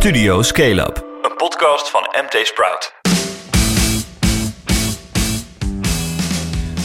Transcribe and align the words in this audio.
Studio 0.00 0.42
Scale 0.42 0.80
Up, 0.80 1.04
een 1.22 1.36
podcast 1.36 1.90
van 1.90 2.00
MT 2.00 2.46
Sprout. 2.46 2.94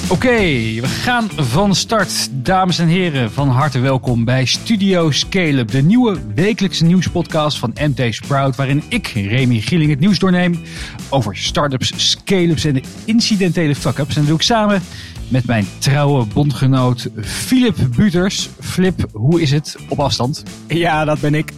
Oké, 0.09 0.38
we 0.82 0.88
gaan 0.88 1.30
van 1.36 1.75
start. 1.75 2.30
Dames 2.32 2.80
en 2.80 2.88
heren, 2.88 3.32
van 3.32 3.50
harte 3.50 3.80
welkom 3.80 4.25
bij 4.25 4.46
Studio 4.46 5.12
Scale 5.12 5.58
Up, 5.58 5.72
de 5.72 5.82
nieuwe 5.82 6.17
wekelijkse 6.33 6.86
nieuwspodcast 6.86 7.58
van 7.58 7.74
MT 7.80 8.14
Sprout, 8.14 8.55
waarin 8.55 8.83
ik, 8.89 9.07
Remy 9.07 9.59
Gieling, 9.59 9.89
het 9.89 10.00
nieuws 10.00 10.20
doorneem 10.20 10.61
over 11.09 11.38
startups, 11.38 12.09
scale-ups 12.09 12.66
en 12.66 12.73
de 12.73 12.84
incidentele 13.05 13.75
fuck-ups. 13.75 14.16
En 14.16 14.21
dat 14.21 14.27
doe 14.27 14.38
ik 14.38 14.43
samen 14.43 14.82
met 15.27 15.45
mijn 15.45 15.68
trouwe 15.79 16.25
bondgenoot 16.25 17.09
Philip 17.21 17.77
Buters. 17.95 18.50
Flip, 18.59 19.05
hoe 19.11 19.41
is 19.41 19.52
het 19.52 19.77
op 19.89 20.00
afstand? 20.00 20.43
Ja, 20.68 21.05
dat 21.05 21.20
ben 21.20 21.36
ik. 21.36 21.52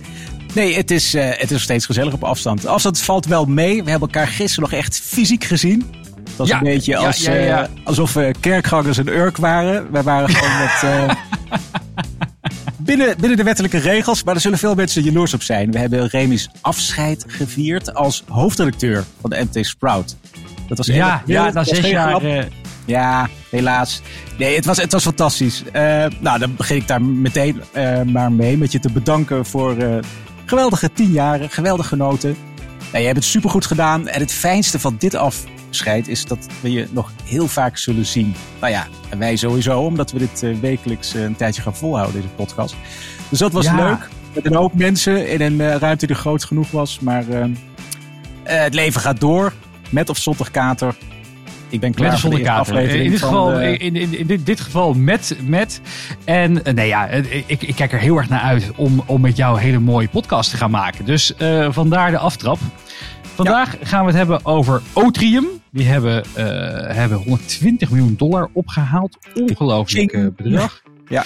Nee, 0.57 0.75
het 0.75 0.91
is, 0.91 1.15
uh, 1.15 1.23
het 1.29 1.43
is 1.43 1.49
nog 1.49 1.61
steeds 1.61 1.85
gezellig 1.85 2.13
op 2.13 2.23
afstand. 2.23 2.65
Afstand 2.65 2.99
valt 2.99 3.25
wel 3.25 3.45
mee. 3.45 3.83
We 3.83 3.89
hebben 3.89 4.09
elkaar 4.09 4.27
gisteren 4.27 4.69
nog 4.69 4.79
echt 4.79 4.99
fysiek 4.99 5.43
gezien. 5.43 5.85
Dat 6.23 6.35
was 6.35 6.47
Ja, 6.47 6.57
een 6.57 6.63
beetje 6.63 6.91
ja, 6.91 6.97
als, 7.05 7.21
ja, 7.21 7.33
ja. 7.33 7.63
eh, 7.63 7.69
alsof 7.83 8.13
we 8.13 8.31
kerkgangers 8.39 8.97
een 8.97 9.07
Urk 9.07 9.37
waren. 9.37 9.91
Wij 9.91 10.03
waren 10.03 10.29
gewoon 10.29 10.57
met... 10.63 10.83
eh, 10.83 11.15
binnen, 12.77 13.15
binnen 13.19 13.37
de 13.37 13.43
wettelijke 13.43 13.77
regels, 13.77 14.23
maar 14.23 14.35
er 14.35 14.41
zullen 14.41 14.57
veel 14.57 14.75
mensen 14.75 15.03
jaloers 15.03 15.33
op 15.33 15.41
zijn. 15.43 15.71
We 15.71 15.79
hebben 15.79 16.07
Remy's 16.07 16.49
afscheid 16.61 17.23
gevierd 17.27 17.93
als 17.93 18.23
hoofdredacteur 18.27 19.03
van 19.21 19.29
de 19.29 19.45
MT 19.51 19.65
Sprout. 19.65 20.15
Dat 20.67 20.77
was 20.77 20.87
Ja, 20.87 21.13
echt- 21.13 21.21
ja, 21.27 21.51
dat 21.51 21.67
zes 21.67 21.79
jaar. 21.89 22.21
eh, 22.23 22.43
Ja, 22.85 23.29
helaas. 23.49 24.01
Nee, 24.37 24.55
het 24.55 24.65
was, 24.65 24.77
het 24.77 24.91
was 24.91 25.03
fantastisch. 25.03 25.63
Eh, 25.71 26.05
nou, 26.19 26.39
dan 26.39 26.55
begin 26.55 26.75
ik 26.75 26.87
daar 26.87 27.01
meteen 27.01 27.61
eh, 27.71 28.01
maar 28.01 28.31
mee. 28.31 28.57
Met 28.57 28.71
je 28.71 28.79
te 28.79 28.91
bedanken 28.91 29.45
voor 29.45 29.77
eh, 29.77 29.95
geweldige 30.49 30.91
tien 30.93 31.11
jaren. 31.11 31.49
Geweldig 31.49 31.87
genoten. 31.87 32.35
Nou, 32.79 32.97
je 32.99 33.05
hebt 33.05 33.15
het 33.15 33.25
supergoed 33.25 33.65
gedaan. 33.65 34.07
En 34.07 34.19
het 34.19 34.31
fijnste 34.31 34.79
van 34.79 34.95
dit 34.99 35.15
afscheid 35.15 36.07
is 36.07 36.25
dat 36.25 36.47
we 36.61 36.71
je 36.71 36.87
nog 36.91 37.11
heel 37.23 37.47
vaak 37.47 37.77
zullen 37.77 38.05
zien. 38.05 38.35
Nou 38.59 38.71
ja, 38.73 38.87
en 39.09 39.17
wij 39.19 39.35
sowieso. 39.35 39.79
Omdat 39.81 40.11
we 40.11 40.17
dit 40.19 40.43
eh, 40.43 40.59
wekelijks 40.59 41.13
eh, 41.13 41.23
een 41.23 41.35
tijdje 41.35 41.61
gaan 41.61 41.75
volhouden, 41.75 42.21
deze 42.21 42.33
podcast. 42.33 42.75
Dus 43.29 43.39
dat 43.39 43.51
was 43.51 43.65
Ja. 43.65 43.75
leuk. 43.75 44.09
Met 44.33 44.45
een 44.45 44.55
hoop 44.55 44.73
mensen 44.73 45.27
in 45.29 45.41
een 45.41 45.61
eh, 45.61 45.75
ruimte 45.75 46.07
die 46.07 46.15
groot 46.15 46.43
genoeg 46.43 46.71
was. 46.71 46.99
Maar 46.99 47.29
eh, 47.29 47.43
eh, 47.43 47.49
het 48.43 48.73
leven 48.73 49.01
gaat 49.01 49.19
door. 49.19 49.53
Met 49.89 50.09
of 50.09 50.17
zonder 50.17 50.51
kater. 50.51 50.95
Ik 51.69 51.79
ben 51.79 51.93
klaar 51.93 52.11
Met 52.11 52.19
voor 52.19 52.29
de 52.37 52.49
aflevering 52.51 53.03
In 53.05 53.11
dit, 53.11 53.19
van 53.19 53.29
geval, 53.29 53.49
de- 53.51 53.77
in, 53.77 53.95
in, 53.95 54.17
in 54.17 54.27
dit, 54.27 54.45
dit 54.45 54.59
geval 54.59 54.93
met. 54.93 55.37
met. 55.43 55.81
En 56.23 56.63
eh, 56.65 56.73
nee, 56.73 56.87
ja, 56.87 57.07
eh, 57.07 57.43
ik, 57.45 57.61
ik 57.61 57.75
kijk 57.75 57.91
er 57.93 57.99
heel 57.99 58.17
erg 58.17 58.29
naar 58.29 58.41
uit 58.41 58.71
om, 58.75 59.03
om 59.05 59.21
met 59.21 59.37
jou 59.37 59.55
een 59.55 59.61
hele 59.63 59.79
mooie 59.79 60.07
podcast 60.07 60.49
te 60.49 60.57
gaan 60.57 60.71
maken. 60.71 61.05
Dus 61.05 61.35
eh, 61.35 61.67
vandaar 61.71 62.11
de 62.11 62.17
aftrap. 62.17 62.59
Vandaag 63.35 63.75
gaan 63.81 64.01
we 64.01 64.07
het 64.07 64.17
hebben 64.17 64.45
over 64.45 64.81
Otrium. 64.93 65.45
Die 65.71 65.85
hebben, 65.87 66.23
eh, 66.33 66.95
hebben 66.95 67.17
120 67.17 67.89
miljoen 67.89 68.15
dollar 68.17 68.49
opgehaald. 68.53 69.17
Ongelooflijk 69.33 70.11
eh, 70.11 70.25
bedrag. 70.35 70.81
Ja. 71.07 71.23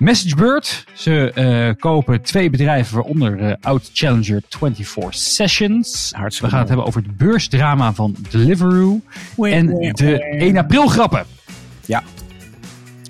MessageBird. 0.00 0.84
Ze 0.92 1.32
eh, 1.32 1.80
kopen 1.80 2.22
twee 2.22 2.50
bedrijven, 2.50 2.94
waaronder 2.94 3.40
eh 3.40 3.54
Out 3.60 3.90
Challenger 3.92 4.42
24 4.48 5.14
Sessions. 5.14 6.12
Hartstikke 6.16 6.46
We 6.46 6.50
gaan 6.50 6.58
het 6.58 6.68
hebben 6.68 6.86
over 6.86 7.02
het 7.02 7.16
beursdrama 7.16 7.92
van 7.92 8.16
Deliveroo. 8.30 9.00
Wee, 9.36 9.52
En 9.52 9.76
wee, 9.76 9.92
de 9.92 10.04
wee. 10.04 10.20
1 10.20 10.56
april 10.56 10.86
grappen. 10.86 11.26
Ja. 11.86 12.02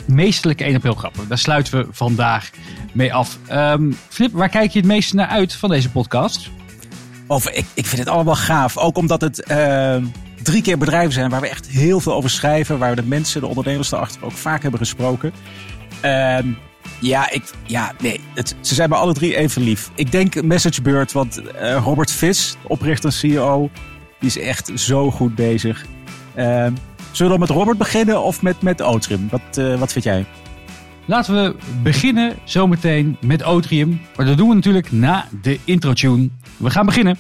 Meestelijke 0.07 0.65
1 0.65 0.75
april 0.75 0.95
grappen. 0.95 1.29
Daar 1.29 1.39
sluiten 1.39 1.79
we 1.79 1.87
vandaag 1.91 2.51
mee 2.93 3.15
af. 3.15 3.39
Ehm, 3.47 3.93
Flip, 4.09 4.33
waar 4.33 4.49
kijk 4.49 4.71
je 4.71 4.79
het 4.79 4.89
meeste 4.89 5.17
naar 5.17 5.29
uit 5.29 5.55
van 5.55 5.71
deze 5.71 5.91
podcast? 5.91 6.51
Of, 7.27 7.49
ik, 7.49 7.67
ik 7.75 7.87
vind 7.87 8.01
het 8.01 8.09
allemaal 8.09 8.37
gaaf. 8.37 8.77
Ook 8.77 8.97
omdat 8.97 9.21
het 9.21 9.43
eh, 9.43 9.97
drie 10.43 10.63
keer 10.63 10.79
bedrijven 10.79 11.13
zijn 11.13 11.31
waar 11.31 11.41
we 11.41 11.49
echt 11.49 11.67
heel 11.67 12.01
veel 12.01 12.15
over 12.15 12.31
schrijven. 12.31 12.79
Waar 12.79 12.91
we 12.91 13.03
de 13.03 13.09
mensen, 13.09 13.41
de 13.41 13.47
ondernemers 13.47 13.89
daarachter 13.89 14.25
ook 14.25 14.33
vaak 14.33 14.63
hebben 14.63 14.81
gesproken. 14.81 15.33
Ehm, 16.01 16.47
ja, 17.01 17.31
ik, 17.31 17.43
ja, 17.67 17.93
nee. 18.01 18.21
Het, 18.35 18.57
ze 18.61 18.75
zijn 18.75 18.89
me 18.89 18.95
alle 18.95 19.15
drie 19.15 19.37
even 19.37 19.63
lief. 19.63 19.91
Ik 19.95 20.13
denk 20.13 20.43
MessageBird, 20.43 21.13
want 21.13 21.43
eh, 21.43 21.83
Robert 21.85 22.11
Vis, 22.11 22.57
oprichter 22.63 23.09
en 23.09 23.15
CEO, 23.15 23.71
die 24.19 24.29
is 24.29 24.39
echt 24.39 24.71
zo 24.75 25.11
goed 25.11 25.35
bezig. 25.35 25.85
Ehm, 26.35 26.73
zullen 27.13 27.33
we 27.33 27.39
dan 27.39 27.49
met 27.49 27.49
Robert 27.49 27.79
beginnen 27.79 28.23
of 28.23 28.43
met, 28.43 28.63
met 28.63 28.81
Otrim? 28.81 29.29
Wat, 29.31 29.59
eh, 29.59 29.79
wat 29.79 29.93
vind 29.93 30.05
jij? 30.05 30.27
Laten 31.05 31.35
we 31.35 31.57
beginnen 31.83 32.37
zometeen 32.45 33.17
met 33.21 33.45
Otrium. 33.45 34.01
Maar 34.17 34.27
dat 34.27 34.37
doen 34.37 34.49
we 34.49 34.55
natuurlijk 34.55 34.93
na 34.93 35.29
de 35.43 35.59
intro-tune. 35.65 36.29
We 36.57 36.71
gaan 36.71 36.87
beginnen. 36.87 37.17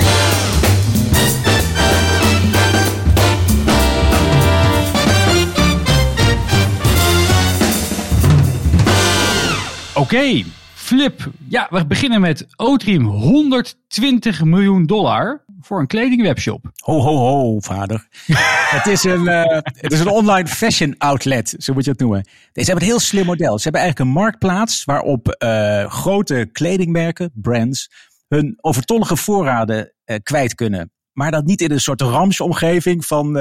Oké, 10.10 10.44
Flip. 10.74 11.30
Ja, 11.48 11.66
we 11.70 11.86
beginnen 11.86 12.20
met 12.20 12.46
Otrium. 12.56 13.04
120 13.04 14.44
miljoen 14.44 14.86
dollar 14.86 15.44
voor 15.60 15.80
een 15.80 15.86
kledingwebshop. 15.86 16.70
Ho, 16.76 17.00
ho, 17.00 17.16
ho, 17.16 17.60
vader. 17.60 18.08
het, 18.76 18.86
is 18.86 19.04
een, 19.04 19.28
eh, 19.28 19.60
het 19.62 19.92
is 19.92 20.00
een 20.00 20.08
online 20.08 20.48
fashion 20.48 20.94
outlet, 20.98 21.54
zo 21.58 21.72
moet 21.72 21.84
je 21.84 21.90
het 21.90 22.00
noemen. 22.00 22.24
Ze 22.24 22.50
hebben 22.52 22.82
een 22.82 22.90
heel 22.90 22.98
slim 22.98 23.24
model. 23.24 23.56
Ze 23.56 23.62
hebben 23.62 23.80
eigenlijk 23.80 24.10
een 24.10 24.22
marktplaats 24.22 24.84
waarop 24.84 25.28
eh, 25.28 25.90
grote 25.90 26.48
kledingmerken, 26.52 27.30
brands, 27.34 27.90
hun 28.28 28.58
overtollige 28.60 29.16
voorraden 29.16 29.92
eh, 30.04 30.16
kwijt 30.22 30.54
kunnen. 30.54 30.92
Maar 31.12 31.30
dat 31.30 31.44
niet 31.44 31.60
in 31.60 31.70
een 31.70 31.80
soort 31.80 32.00
ramsomgeving 32.00 33.06
van, 33.06 33.32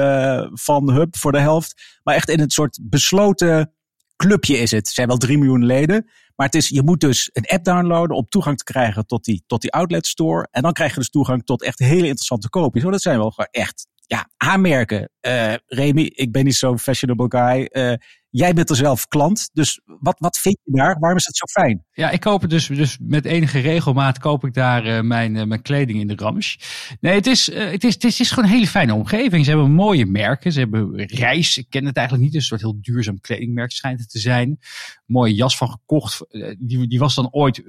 van 0.52 0.90
Hub 0.90 1.16
voor 1.16 1.32
de 1.32 1.40
helft, 1.40 1.98
maar 2.02 2.14
echt 2.14 2.28
in 2.28 2.40
een 2.40 2.50
soort 2.50 2.78
besloten 2.82 3.72
clubje 4.20 4.58
is 4.58 4.70
het. 4.70 4.86
Er 4.86 4.92
zijn 4.92 5.08
wel 5.08 5.16
3 5.16 5.38
miljoen 5.38 5.64
leden. 5.64 6.10
Maar 6.40 6.48
het 6.48 6.58
is, 6.58 6.68
je 6.68 6.82
moet 6.82 7.00
dus 7.00 7.30
een 7.32 7.46
app 7.46 7.64
downloaden 7.64 8.16
om 8.16 8.28
toegang 8.28 8.56
te 8.56 8.64
krijgen 8.64 9.06
tot 9.06 9.24
die, 9.24 9.42
tot 9.46 9.60
die 9.60 9.72
outlet 9.72 10.06
store. 10.06 10.48
En 10.50 10.62
dan 10.62 10.72
krijg 10.72 10.90
je 10.90 10.98
dus 10.98 11.10
toegang 11.10 11.44
tot 11.44 11.62
echt 11.62 11.78
hele 11.78 12.06
interessante 12.06 12.48
koopjes. 12.48 12.82
Want 12.82 12.94
dat 12.94 13.02
zijn 13.02 13.18
wel 13.18 13.30
gewoon 13.30 13.48
echt 13.50 13.86
ja, 14.06 14.28
aanmerken. 14.36 15.10
Eh 15.20 15.54
Remy, 15.66 16.02
ik 16.14 16.32
ben 16.32 16.44
niet 16.44 16.54
zo'n 16.54 16.78
fashionable 16.78 17.26
guy. 17.28 17.64
Eh, 17.64 17.92
jij 18.30 18.52
bent 18.54 18.70
er 18.70 18.76
zelf 18.76 19.06
klant. 19.08 19.50
Dus 19.52 19.80
wat, 19.84 20.18
wat 20.18 20.38
vind 20.38 20.58
je 20.64 20.72
daar? 20.72 20.96
Waarom 20.98 21.18
is 21.18 21.26
het 21.26 21.36
zo 21.36 21.46
fijn? 21.46 21.84
Ja, 21.92 22.10
ik 22.10 22.20
koop 22.20 22.40
het 22.40 22.50
dus, 22.50 22.66
dus 22.66 22.98
met 23.00 23.24
enige 23.24 23.58
regelmaat 23.58 24.18
koop 24.18 24.44
ik 24.44 24.54
daar 24.54 24.84
eh, 24.84 25.02
mijn, 25.02 25.36
eh, 25.36 25.44
mijn 25.46 25.62
kleding 25.62 26.00
in 26.00 26.06
de 26.06 26.14
Rams. 26.16 26.58
Nee, 27.00 27.14
het 27.14 27.26
is, 27.26 27.50
eh, 27.50 27.70
het, 27.70 27.84
is, 27.84 27.94
het, 27.94 28.04
is, 28.04 28.12
het 28.12 28.20
is 28.20 28.30
gewoon 28.30 28.44
een 28.44 28.54
hele 28.54 28.66
fijne 28.66 28.94
omgeving. 28.94 29.44
Ze 29.44 29.50
hebben 29.50 29.70
mooie 29.70 30.06
merken. 30.06 30.52
Ze 30.52 30.58
hebben 30.58 31.06
reis. 31.06 31.58
Ik 31.58 31.66
ken 31.68 31.84
het 31.84 31.96
eigenlijk 31.96 32.26
niet. 32.26 32.34
Een 32.36 32.42
soort 32.42 32.60
heel 32.60 32.78
duurzaam 32.80 33.20
kledingmerk 33.20 33.70
schijnt 33.70 34.00
het 34.00 34.10
te 34.10 34.18
zijn. 34.18 34.58
Mooie 35.06 35.34
jas 35.34 35.56
van 35.56 35.70
gekocht. 35.70 36.26
Die, 36.58 36.88
die 36.88 36.98
was 36.98 37.14
dan 37.14 37.28
ooit, 37.30 37.62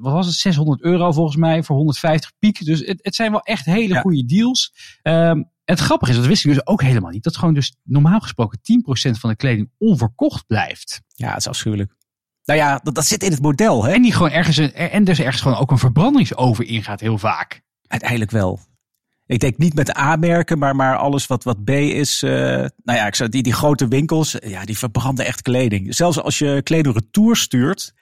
wat 0.00 0.12
was 0.12 0.26
het, 0.26 0.34
600 0.34 0.82
euro 0.82 1.12
volgens 1.12 1.36
mij 1.36 1.62
voor 1.62 1.76
150 1.76 2.32
piek. 2.38 2.64
Dus 2.64 2.80
het, 2.86 2.98
het 3.02 3.14
zijn 3.14 3.30
wel 3.30 3.40
echt 3.40 3.64
hele 3.64 3.94
Ja. 3.94 4.00
goede 4.00 4.24
deals. 4.24 4.72
Ehm, 5.64 5.76
het 5.76 5.80
grappige 5.80 6.10
is, 6.10 6.16
dat 6.16 6.26
wist 6.26 6.44
ik 6.44 6.52
dus 6.52 6.66
ook 6.66 6.82
helemaal 6.82 7.10
niet, 7.10 7.24
dat 7.24 7.36
gewoon 7.36 7.54
dus 7.54 7.76
normaal 7.82 8.20
gesproken 8.20 8.58
10% 8.62 9.18
van 9.18 9.30
de 9.30 9.36
kleding 9.36 9.70
onverkocht 9.78 10.46
blijft. 10.46 11.02
Ja, 11.14 11.28
het 11.28 11.38
is 11.38 11.48
afschuwelijk. 11.48 11.92
Nou 12.44 12.58
ja, 12.58 12.80
dat, 12.82 12.94
dat 12.94 13.06
zit 13.06 13.22
in 13.22 13.30
het 13.30 13.42
model, 13.42 13.84
hè? 13.84 13.92
En 13.92 14.02
die 14.02 14.12
gewoon 14.12 14.30
ergens 14.30 14.56
een, 14.56 14.72
en 14.72 15.04
dus 15.04 15.18
ergens 15.18 15.42
gewoon 15.42 15.58
ook 15.58 15.70
een 15.70 15.78
verbrandingsoven 15.78 16.66
ingaat 16.66 17.00
heel 17.00 17.18
vaak. 17.18 17.62
Uiteindelijk 17.86 18.30
wel. 18.30 18.60
Ik 19.26 19.40
denk 19.40 19.58
niet 19.58 19.74
met 19.74 19.96
A-merken, 19.96 20.58
maar, 20.58 20.76
maar 20.76 20.96
alles 20.96 21.26
wat, 21.26 21.44
wat 21.44 21.64
B 21.64 21.70
is. 21.70 22.22
eh, 22.22 22.30
nou 22.82 22.98
ja, 22.98 23.06
ik 23.06 23.14
zou, 23.14 23.30
die, 23.30 23.42
die 23.42 23.52
grote 23.52 23.88
winkels, 23.88 24.36
ja, 24.40 24.64
die 24.64 24.78
verbranden 24.78 25.26
echt 25.26 25.42
kleding. 25.42 25.94
Zelfs 25.94 26.20
als 26.20 26.38
je 26.38 26.60
kleding 26.62 26.94
retour 26.94 27.36
stuurt. 27.36 27.94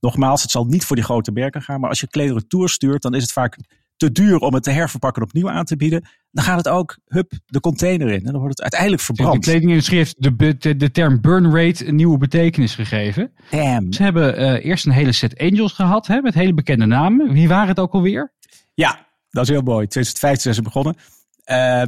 Nogmaals, 0.00 0.42
het 0.42 0.50
zal 0.50 0.64
niet 0.64 0.84
voor 0.84 0.96
die 0.96 1.04
grote 1.04 1.32
merken 1.32 1.62
gaan. 1.62 1.80
Maar 1.80 1.88
als 1.88 2.00
je 2.00 2.08
kleding 2.08 2.38
retour 2.38 2.68
stuurt, 2.68 3.02
dan 3.02 3.14
is 3.14 3.22
het 3.22 3.32
vaak 3.32 3.58
te 3.96 4.12
duur 4.12 4.38
om 4.38 4.54
het 4.54 4.62
te 4.62 4.70
herverpakken 4.70 5.22
en 5.22 5.28
opnieuw 5.28 5.50
aan 5.50 5.64
te 5.64 5.76
bieden. 5.76 6.08
Dan 6.30 6.44
gaat 6.44 6.56
het 6.56 6.68
ook, 6.68 6.98
hup, 7.06 7.32
de 7.46 7.60
container 7.60 8.08
in. 8.08 8.18
En 8.26 8.32
dan 8.32 8.40
wordt 8.40 8.48
het 8.58 8.60
uiteindelijk 8.60 9.00
De 9.00 9.14
verbrand. 9.14 9.44
kledingindustrie 9.44 9.98
heeft 9.98 10.14
de, 10.18 10.56
de, 10.58 10.76
de 10.76 10.90
term 10.90 11.20
burn 11.20 11.56
rate 11.56 11.86
een 11.86 11.96
nieuwe 11.96 12.18
betekenis 12.18 12.74
gegeven. 12.74 13.32
Damn. 13.50 13.92
Ze 13.92 14.02
hebben 14.02 14.36
eh, 14.36 14.64
eerst 14.64 14.86
een 14.86 14.92
hele 14.92 15.12
set 15.12 15.38
angels 15.38 15.72
gehad, 15.72 16.06
hè, 16.06 16.20
met 16.20 16.34
hele 16.34 16.54
bekende 16.54 16.86
namen. 16.86 17.32
Wie 17.32 17.48
waren 17.48 17.68
het 17.68 17.78
ook 17.80 17.92
alweer? 17.92 18.32
Ja, 18.74 19.06
dat 19.30 19.42
is 19.42 19.48
heel 19.48 19.62
mooi. 19.62 19.86
2015 19.86 20.40
zijn 20.42 20.54
ze 20.54 20.62
begonnen. 20.62 20.96
Eh, 21.44 21.82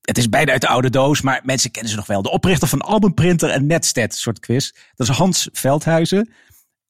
het 0.00 0.18
is 0.18 0.28
bijna 0.28 0.52
uit 0.52 0.60
de 0.60 0.68
oude 0.68 0.90
doos, 0.90 1.20
maar 1.20 1.40
mensen 1.44 1.70
kennen 1.70 1.90
ze 1.90 1.96
nog 1.96 2.06
wel. 2.06 2.22
De 2.22 2.30
oprichter 2.30 2.68
van 2.68 2.80
Albumprinter 2.80 3.50
en 3.50 3.66
Netstat, 3.66 4.14
soort 4.14 4.38
quiz. 4.40 4.70
Dat 4.94 5.08
is 5.08 5.16
Hans 5.16 5.48
Veldhuizen. 5.52 6.32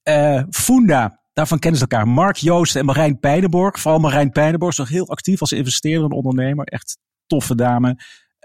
Eh, 0.02 0.42
Funda, 0.50 1.20
daarvan 1.34 1.58
kennen 1.58 1.80
ze 1.80 1.86
elkaar. 1.88 2.08
Mark 2.08 2.36
Joost 2.36 2.76
en 2.76 2.84
Marijn 2.84 3.18
Pijnenborg. 3.18 3.80
Vooral 3.80 4.00
Marijn 4.00 4.30
Pijnenborg 4.30 4.72
is 4.72 4.78
nog 4.78 4.88
heel 4.88 5.08
actief 5.08 5.40
als 5.40 5.52
investeerder 5.52 6.04
en 6.04 6.12
ondernemer. 6.16 6.66
Echt 6.66 6.98
toffe 7.26 7.54
dame. 7.54 7.96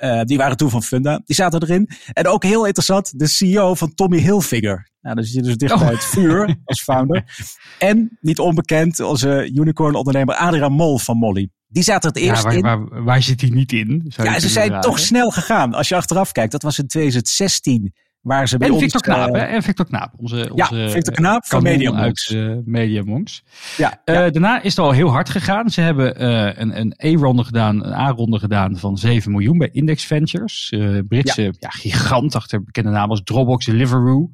Uh, 0.03 0.21
die 0.21 0.38
waren 0.38 0.57
toen 0.57 0.69
van 0.69 0.83
Funda. 0.83 1.21
Die 1.25 1.36
zaten 1.36 1.62
erin. 1.62 1.89
En 2.13 2.27
ook 2.27 2.44
heel 2.44 2.65
interessant, 2.65 3.19
de 3.19 3.27
CEO 3.27 3.74
van 3.74 3.94
Tommy 3.94 4.18
Hilfiger. 4.19 4.89
Nou, 5.01 5.15
dan 5.15 5.24
zit 5.24 5.33
je 5.33 5.41
dus 5.41 5.57
dicht 5.57 5.80
bij 5.80 5.91
het 5.91 6.06
vuur 6.06 6.57
als 6.65 6.83
founder. 6.83 7.24
En 7.80 8.18
niet 8.21 8.39
onbekend, 8.39 9.00
onze 9.00 9.50
unicorn 9.53 9.95
ondernemer 9.95 10.35
Adriaan 10.35 10.71
Mol 10.71 11.00
van 11.00 11.18
Molly. 11.18 11.50
Die 11.68 11.83
zaten 11.83 12.09
het 12.09 12.18
eerst 12.18 12.44
ja, 12.44 12.47
waar, 12.47 12.57
in. 12.57 12.62
Waar, 12.62 13.03
waar, 13.03 13.21
zit 13.21 13.42
hij 13.42 13.50
niet 13.50 13.71
in? 13.71 14.13
Ja, 14.15 14.39
ze 14.39 14.50
zijn 14.50 14.81
toch 14.81 15.00
snel 15.00 15.30
gegaan. 15.30 15.74
Als 15.74 15.89
je 15.89 15.95
achteraf 15.95 16.31
kijkt, 16.31 16.51
dat 16.51 16.62
was 16.62 16.80
in 16.80 16.88
2016 16.88 17.94
waar 18.21 18.48
ze 18.48 18.57
bij 18.57 18.68
en 18.68 18.74
ons... 18.74 18.83
Victor 18.83 19.01
Knaap, 19.01 19.33
hè? 19.33 19.42
En 19.42 19.63
Victor 19.63 19.86
Knaap, 19.86 20.13
onze, 20.18 20.50
onze 20.51 20.77
ja, 20.77 20.89
Victor 20.89 21.13
Knaap 21.13 21.45
van 21.45 21.63
Media 21.63 21.92
Monks. 21.92 22.36
Uit, 22.36 22.66
Media 22.66 23.04
Monks. 23.04 23.44
Ja, 23.77 24.01
ja, 24.06 24.30
Daarna 24.30 24.62
is 24.62 24.75
het 24.75 24.86
al 24.86 24.92
heel 24.92 25.10
hard 25.10 25.30
gegaan. 25.30 25.69
Ze 25.69 25.81
hebben 25.81 26.24
een, 26.62 26.80
een 26.80 26.94
E-ronde 26.98 27.44
gedaan, 27.44 27.86
een 27.86 27.94
A-ronde 27.94 28.39
gedaan 28.39 28.77
van 28.77 28.98
7 28.98 29.31
miljoen 29.31 29.57
bij 29.57 29.69
Index 29.71 30.06
Ventures. 30.06 30.74
Britse 31.07 31.42
ja. 31.42 31.51
ja. 31.60 31.69
gigant 31.69 32.36
achter 32.36 32.63
bekende 32.63 32.89
namen 32.89 33.10
als 33.10 33.21
Dropbox, 33.24 33.66
Deliveroo. 33.66 34.31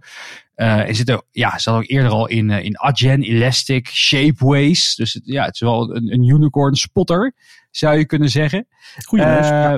Uh, 0.55 0.87
er 0.87 0.95
zitten, 0.95 1.23
ja, 1.31 1.57
ze 1.57 1.69
hadden 1.69 1.87
ook 1.87 1.95
eerder 1.97 2.11
al 2.11 2.27
in, 2.27 2.49
uh, 2.49 2.63
in 2.63 2.77
Adyen, 2.77 3.21
Elastic, 3.21 3.87
Shapeways. 3.87 4.95
Dus 4.95 5.13
het, 5.13 5.23
ja, 5.25 5.45
het 5.45 5.53
is 5.53 5.59
wel 5.59 5.95
een, 5.95 6.13
een 6.13 6.23
unicorn 6.23 6.75
spotter, 6.75 7.33
zou 7.71 7.97
je 7.97 8.05
kunnen 8.05 8.29
zeggen. 8.29 8.67
Goeie. 9.05 9.25
Uh, 9.25 9.75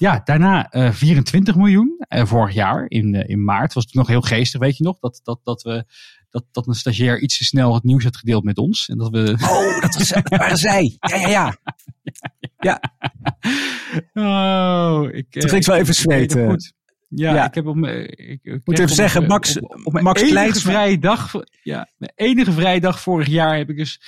ja, 0.00 0.20
daarna 0.24 0.68
24 0.92 1.56
miljoen. 1.56 1.96
vorig 2.08 2.54
jaar 2.54 2.84
in, 2.88 3.14
in 3.14 3.44
maart 3.44 3.72
was 3.72 3.84
het 3.84 3.94
nog 3.94 4.06
heel 4.06 4.20
geestig, 4.20 4.60
weet 4.60 4.76
je 4.76 4.84
nog? 4.84 4.98
Dat, 4.98 5.20
dat, 5.22 5.40
dat, 5.42 5.62
we, 5.62 5.84
dat, 6.30 6.44
dat 6.50 6.66
een 6.66 6.74
stagiair 6.74 7.20
iets 7.20 7.38
te 7.38 7.44
snel 7.44 7.74
het 7.74 7.82
nieuws 7.82 8.04
had 8.04 8.16
gedeeld 8.16 8.44
met 8.44 8.58
ons. 8.58 8.88
En 8.88 8.98
dat 8.98 9.10
we... 9.10 9.36
Oh, 9.42 9.80
dat, 9.80 9.94
was, 9.94 10.08
dat 10.08 10.28
waren 10.28 10.56
zij. 10.56 10.96
Ja, 11.00 11.16
ja, 11.16 11.28
ja. 11.28 11.58
ja. 12.58 12.80
Oh, 14.14 15.08
ik, 15.12 15.30
Toen 15.30 15.48
ging 15.48 15.60
ik 15.60 15.66
wel 15.66 15.76
even 15.76 15.94
zweten. 15.94 16.48
Goed. 16.50 16.72
Ja, 17.08 17.34
ja, 17.34 17.46
ik 17.46 17.54
heb 17.54 17.64
mijn. 17.74 18.08
Ik, 18.08 18.40
ik 18.42 18.60
moet 18.64 18.78
even 18.78 18.94
zeggen, 18.94 19.26
Max, 19.26 19.58
op, 19.60 19.70
op, 19.70 19.86
op 19.86 19.92
mijn 19.92 20.04
Max 20.04 20.22
enige 20.22 20.60
vrije 20.60 20.98
dag. 20.98 21.32
Ja, 21.62 21.88
mijn 21.96 22.12
enige 22.14 22.52
vrije 22.52 22.80
dag 22.80 23.00
vorig 23.00 23.26
jaar 23.26 23.56
heb 23.56 23.70
ik 23.70 23.76
dus 23.76 24.00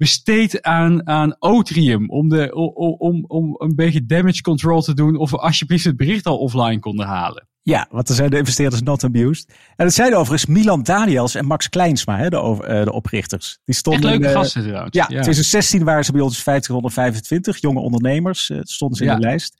besteed 0.00 0.62
aan, 0.62 1.06
aan 1.06 1.36
Otrium. 1.38 2.10
Om, 2.10 2.28
de, 2.28 2.54
om, 2.54 2.94
om, 2.98 3.24
om 3.26 3.54
een 3.58 3.74
beetje 3.74 4.06
damage 4.06 4.42
control 4.42 4.82
te 4.82 4.94
doen. 4.94 5.16
Of 5.16 5.30
we 5.30 5.36
alsjeblieft 5.36 5.84
het 5.84 5.96
bericht 5.96 6.26
al 6.26 6.38
offline 6.38 6.78
konden 6.78 7.06
halen. 7.06 7.48
Ja, 7.62 7.86
want 7.90 8.08
er 8.08 8.14
zijn 8.14 8.30
de 8.30 8.36
investeerders 8.36 8.82
not 8.82 9.04
amused. 9.04 9.48
En 9.76 9.84
het 9.84 9.94
zijn 9.94 10.14
overigens 10.14 10.46
Milan 10.46 10.82
Daniels 10.82 11.34
en 11.34 11.46
Max 11.46 11.68
Kleinsma, 11.68 12.18
hè, 12.18 12.28
de, 12.28 12.36
over, 12.36 12.78
uh, 12.78 12.84
de 12.84 12.92
oprichters. 12.92 13.58
Die 13.64 13.74
stonden 13.74 14.02
Echt 14.02 14.10
leuke 14.10 14.24
in, 14.26 14.30
uh, 14.30 14.36
gasten 14.36 14.62
trouwens. 14.62 14.96
Ja, 14.96 15.02
in 15.02 15.08
2016 15.08 15.84
waren 15.84 16.04
ze 16.04 16.12
bij 16.12 16.20
ons 16.20 16.44
1525 16.44 17.60
jonge 17.60 17.80
ondernemers. 17.80 18.48
Uh, 18.48 18.58
stonden 18.62 18.96
ze 18.96 19.04
in 19.04 19.10
Ja. 19.10 19.16
de 19.16 19.20
lijst. 19.20 19.56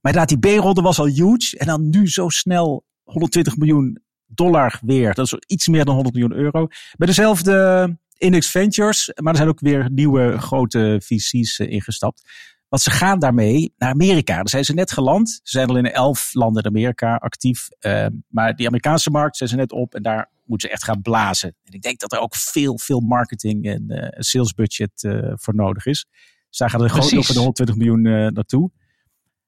Maar 0.00 0.12
inderdaad, 0.12 0.42
die 0.42 0.58
B-ronde 0.58 0.82
was 0.82 0.98
al 0.98 1.06
huge. 1.06 1.58
En 1.58 1.66
dan 1.66 1.90
nu 1.90 2.08
zo 2.08 2.28
snel 2.28 2.84
120 3.02 3.56
miljoen 3.56 3.98
dollar 4.26 4.78
weer. 4.82 5.14
Dat 5.14 5.26
is 5.26 5.34
iets 5.46 5.68
meer 5.68 5.84
dan 5.84 5.94
100 5.94 6.14
miljoen 6.14 6.38
euro. 6.38 6.66
Bij 6.96 7.06
dezelfde 7.06 7.96
Index 8.22 8.50
Ventures. 8.50 9.10
Maar 9.14 9.32
er 9.32 9.38
zijn 9.38 9.48
ook 9.48 9.60
weer 9.60 9.90
nieuwe 9.90 10.38
grote 10.38 11.00
VC's 11.04 11.58
eh, 11.58 11.70
ingestapt. 11.70 12.22
Want 12.68 12.82
ze 12.82 12.90
gaan 12.90 13.18
daarmee 13.18 13.74
naar 13.76 13.90
Amerika. 13.90 14.34
Daar 14.34 14.48
zijn 14.48 14.64
ze 14.64 14.74
net 14.74 14.92
geland. 14.92 15.28
Ze 15.30 15.40
zijn 15.42 15.68
al 15.68 15.76
in 15.76 15.92
elf 15.92 16.34
landen 16.34 16.62
in 16.62 16.68
Amerika 16.68 17.14
actief. 17.14 17.68
Uh, 17.80 18.06
maar 18.28 18.56
die 18.56 18.66
Amerikaanse 18.66 19.10
markt 19.10 19.36
zijn 19.36 19.48
ze 19.48 19.56
net 19.56 19.72
op. 19.72 19.94
En 19.94 20.02
daar 20.02 20.30
moeten 20.44 20.68
ze 20.68 20.74
echt 20.74 20.84
gaan 20.84 21.02
blazen. 21.02 21.56
En 21.64 21.72
ik 21.72 21.82
denk 21.82 21.98
dat 21.98 22.12
er 22.12 22.18
ook 22.18 22.36
veel, 22.36 22.78
veel 22.78 23.00
marketing 23.00 23.64
en 23.64 23.84
uh, 23.88 24.06
sales 24.10 24.54
budget 24.54 25.02
uh, 25.02 25.32
voor 25.34 25.54
nodig 25.54 25.86
is. 25.86 26.06
Dus 26.48 26.58
daar 26.58 26.70
gaat 26.70 26.80
er 26.80 26.90
gewoon 26.90 27.18
over 27.18 27.32
de 27.32 27.38
120 27.38 27.76
miljoen 27.76 28.02
naartoe. 28.32 28.70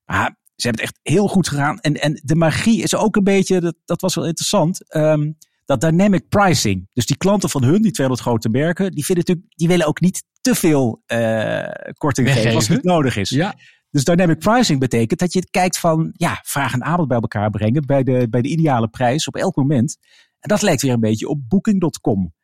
Maar 0.05 0.37
ze 0.57 0.67
hebben 0.67 0.85
het 0.85 0.95
echt 0.95 1.15
heel 1.15 1.29
goed 1.29 1.49
gedaan. 1.49 1.79
En, 1.79 1.95
en 1.95 2.21
de 2.25 2.37
magie 2.37 2.83
is 2.83 2.95
ook 2.95 3.17
een 3.17 3.25
beetje, 3.25 3.61
dat, 3.61 3.77
dat 3.85 4.01
was 4.01 4.15
wel 4.15 4.27
interessant. 4.27 4.95
Um, 4.97 5.37
dat 5.65 5.81
dynamic 5.81 6.29
pricing. 6.29 6.89
Dus 6.93 7.07
die 7.07 7.17
klanten 7.17 7.51
van 7.51 7.65
hun, 7.65 7.83
die 7.83 7.93
200 7.93 8.29
grote 8.29 8.49
merken, 8.49 8.91
die, 8.91 9.05
vinden 9.05 9.25
natuurlijk, 9.27 9.57
die 9.57 9.69
willen 9.69 9.87
ook 9.87 10.01
niet 10.01 10.25
te 10.41 10.55
veel 10.55 11.03
uh, 11.07 11.69
korting 11.99 12.33
geven 12.33 12.55
als 12.55 12.69
het 12.69 12.77
niet 12.77 12.87
nodig 12.93 13.17
is. 13.17 13.31
Ja. 13.31 13.55
Dus 13.91 14.05
dynamic 14.05 14.39
pricing 14.39 14.81
betekent 14.81 15.21
dat 15.21 15.33
je 15.33 15.51
kijkt 15.51 15.79
van 15.79 16.13
ja, 16.13 16.41
vraag 16.43 16.73
en 16.73 16.85
aanbod 16.85 17.09
bij 17.09 17.21
elkaar 17.21 17.51
brengen 17.51 17.87
bij 17.87 18.03
de, 18.03 18.27
bij 18.31 18.43
de 18.43 18.49
ideale 18.49 18.89
prijs 18.89 19.27
op 19.27 19.37
elk 19.37 19.57
moment. 19.57 19.97
En 20.39 20.49
dat 20.49 20.63
lijkt 20.63 20.83
weer 20.83 20.93
een 20.93 21.01
beetje 21.01 21.29
op 21.29 21.49
booking.com. 21.49 22.35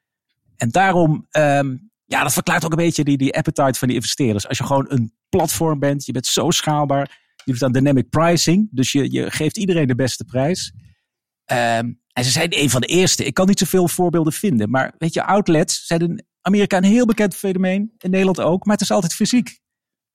En 0.57 0.69
daarom, 0.69 1.27
um, 1.31 1.91
ja, 2.05 2.23
dat 2.23 2.33
verklaart 2.33 2.65
ook 2.65 2.71
een 2.71 2.77
beetje 2.77 3.05
die, 3.05 3.17
die 3.17 3.37
appetite 3.37 3.79
van 3.79 3.89
die 3.89 3.97
investeerders. 3.97 4.49
Als 4.49 4.59
je 4.59 4.65
gewoon 4.65 4.87
een 4.89 5.13
platform 5.29 5.79
bent, 5.79 6.07
je 6.07 6.13
bent 6.13 6.27
zo 6.27 6.51
schaalbaar, 6.51 7.21
je 7.45 7.53
doet 7.53 7.63
aan 7.63 7.73
dynamic 7.73 8.09
pricing, 8.09 8.69
dus 8.71 8.93
je, 8.93 9.13
je 9.13 9.31
geeft 9.31 9.57
iedereen 9.57 9.87
de 9.87 9.95
beste 9.95 10.25
prijs. 10.25 10.73
Um, 11.53 12.01
en 12.21 12.27
ze 12.27 12.33
zijn 12.33 12.59
een 12.59 12.71
van 12.71 12.81
de 12.81 12.87
eerste. 12.87 13.25
Ik 13.25 13.35
kan 13.35 13.47
niet 13.47 13.59
zoveel 13.59 13.89
voorbeelden 13.89 14.33
vinden. 14.33 14.71
Maar 14.71 14.95
weet 14.99 15.15
je, 15.15 15.25
outlets 15.25 15.87
zijn 15.87 16.01
in 16.01 16.25
Amerika 16.41 16.77
een 16.77 16.85
heel 16.85 17.07
bekend 17.07 17.35
fenomeen. 17.35 17.93
In 17.99 18.11
Nederland 18.11 18.41
ook. 18.41 18.65
Maar 18.65 18.75
het 18.75 18.85
is 18.85 18.91
altijd 18.91 19.15
fysiek. 19.15 19.61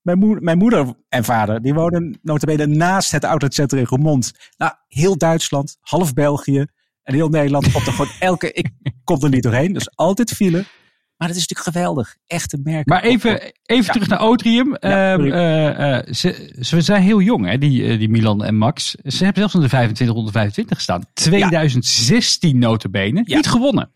Mijn, 0.01 0.17
moeder, 0.17 0.43
mijn 0.43 0.57
moeder 0.57 0.93
en 1.09 1.23
vader, 1.23 1.61
die 1.61 1.73
wonen 1.73 2.19
notabene 2.21 2.65
naast 2.65 3.11
het 3.11 3.23
outletcentrum 3.23 3.79
in 3.79 3.85
Roermond. 3.85 4.31
Nou, 4.57 4.73
heel 4.87 5.17
Duitsland, 5.17 5.77
half 5.81 6.13
België 6.13 6.65
en 7.03 7.13
heel 7.13 7.29
Nederland 7.29 7.71
komt 7.71 7.87
er 7.87 7.93
gewoon 7.93 8.11
elke... 8.29 8.51
Ik 8.51 8.71
kom 9.03 9.23
er 9.23 9.29
niet 9.29 9.43
doorheen, 9.43 9.73
dus 9.73 9.95
altijd 9.95 10.31
file. 10.31 10.65
Maar 11.17 11.27
het 11.27 11.37
is 11.37 11.47
natuurlijk 11.47 11.77
geweldig. 11.77 12.15
Echte 12.27 12.59
merken. 12.63 12.93
Maar 12.93 13.03
even, 13.03 13.41
even 13.63 13.85
ja. 13.85 13.91
terug 13.91 14.07
naar 14.07 14.21
Otrium. 14.21 14.77
Ja, 14.79 15.17
uh, 15.17 15.25
uh, 15.25 15.79
uh, 15.79 16.13
ze, 16.13 16.53
ze 16.59 16.81
zijn 16.81 17.01
heel 17.01 17.21
jong, 17.21 17.45
hè, 17.45 17.57
die, 17.57 17.97
die 17.97 18.09
Milan 18.09 18.43
en 18.43 18.55
Max. 18.55 18.91
Ze 18.91 19.23
hebben 19.23 19.41
zelfs 19.41 19.55
onder 19.55 19.69
de 19.69 19.75
2525 19.75 20.77
gestaan. 20.77 21.03
2016 21.13 22.49
ja. 22.49 22.67
notabene. 22.67 23.21
Ja. 23.25 23.35
Niet 23.35 23.47
gewonnen. 23.47 23.91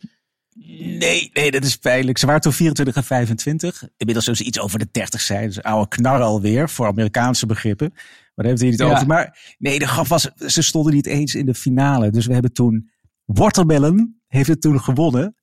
Nee, 0.82 1.30
nee, 1.34 1.52
dat 1.52 1.64
is 1.64 1.76
pijnlijk. 1.76 2.18
Ze 2.18 2.26
waren 2.26 2.42
toen 2.42 2.54
24 2.54 2.96
en 2.96 3.04
25. 3.04 3.84
Inmiddels 3.98 4.26
zullen 4.26 4.40
ze 4.40 4.46
iets 4.46 4.60
over 4.60 4.80
de 4.80 4.88
30 4.92 5.22
zijn. 5.22 5.46
Dus 5.46 5.64
oude 5.64 5.88
knar 5.88 6.22
alweer, 6.22 6.70
voor 6.70 6.88
Amerikaanse 6.88 7.46
begrippen. 7.46 7.90
Maar 7.90 8.02
daar 8.36 8.46
hebben 8.46 8.66
we 8.66 8.66
het 8.66 8.80
hier 8.80 8.88
niet 8.88 8.96
over. 8.96 9.08
Maar 9.08 9.56
nee, 9.58 9.80
de 9.80 9.88
grap 9.88 10.08
was, 10.08 10.30
ze 10.36 10.62
stonden 10.62 10.94
niet 10.94 11.06
eens 11.06 11.36
in 11.36 11.46
de 11.46 11.54
finale. 11.54 12.10
Dus 12.10 12.26
we 12.26 12.34
hebben 12.34 12.54
toen, 12.54 12.90
Watermelon 13.26 14.22
heeft 14.28 14.50
het 14.50 14.62
toen 14.62 14.82
gewonnen. 14.82 15.36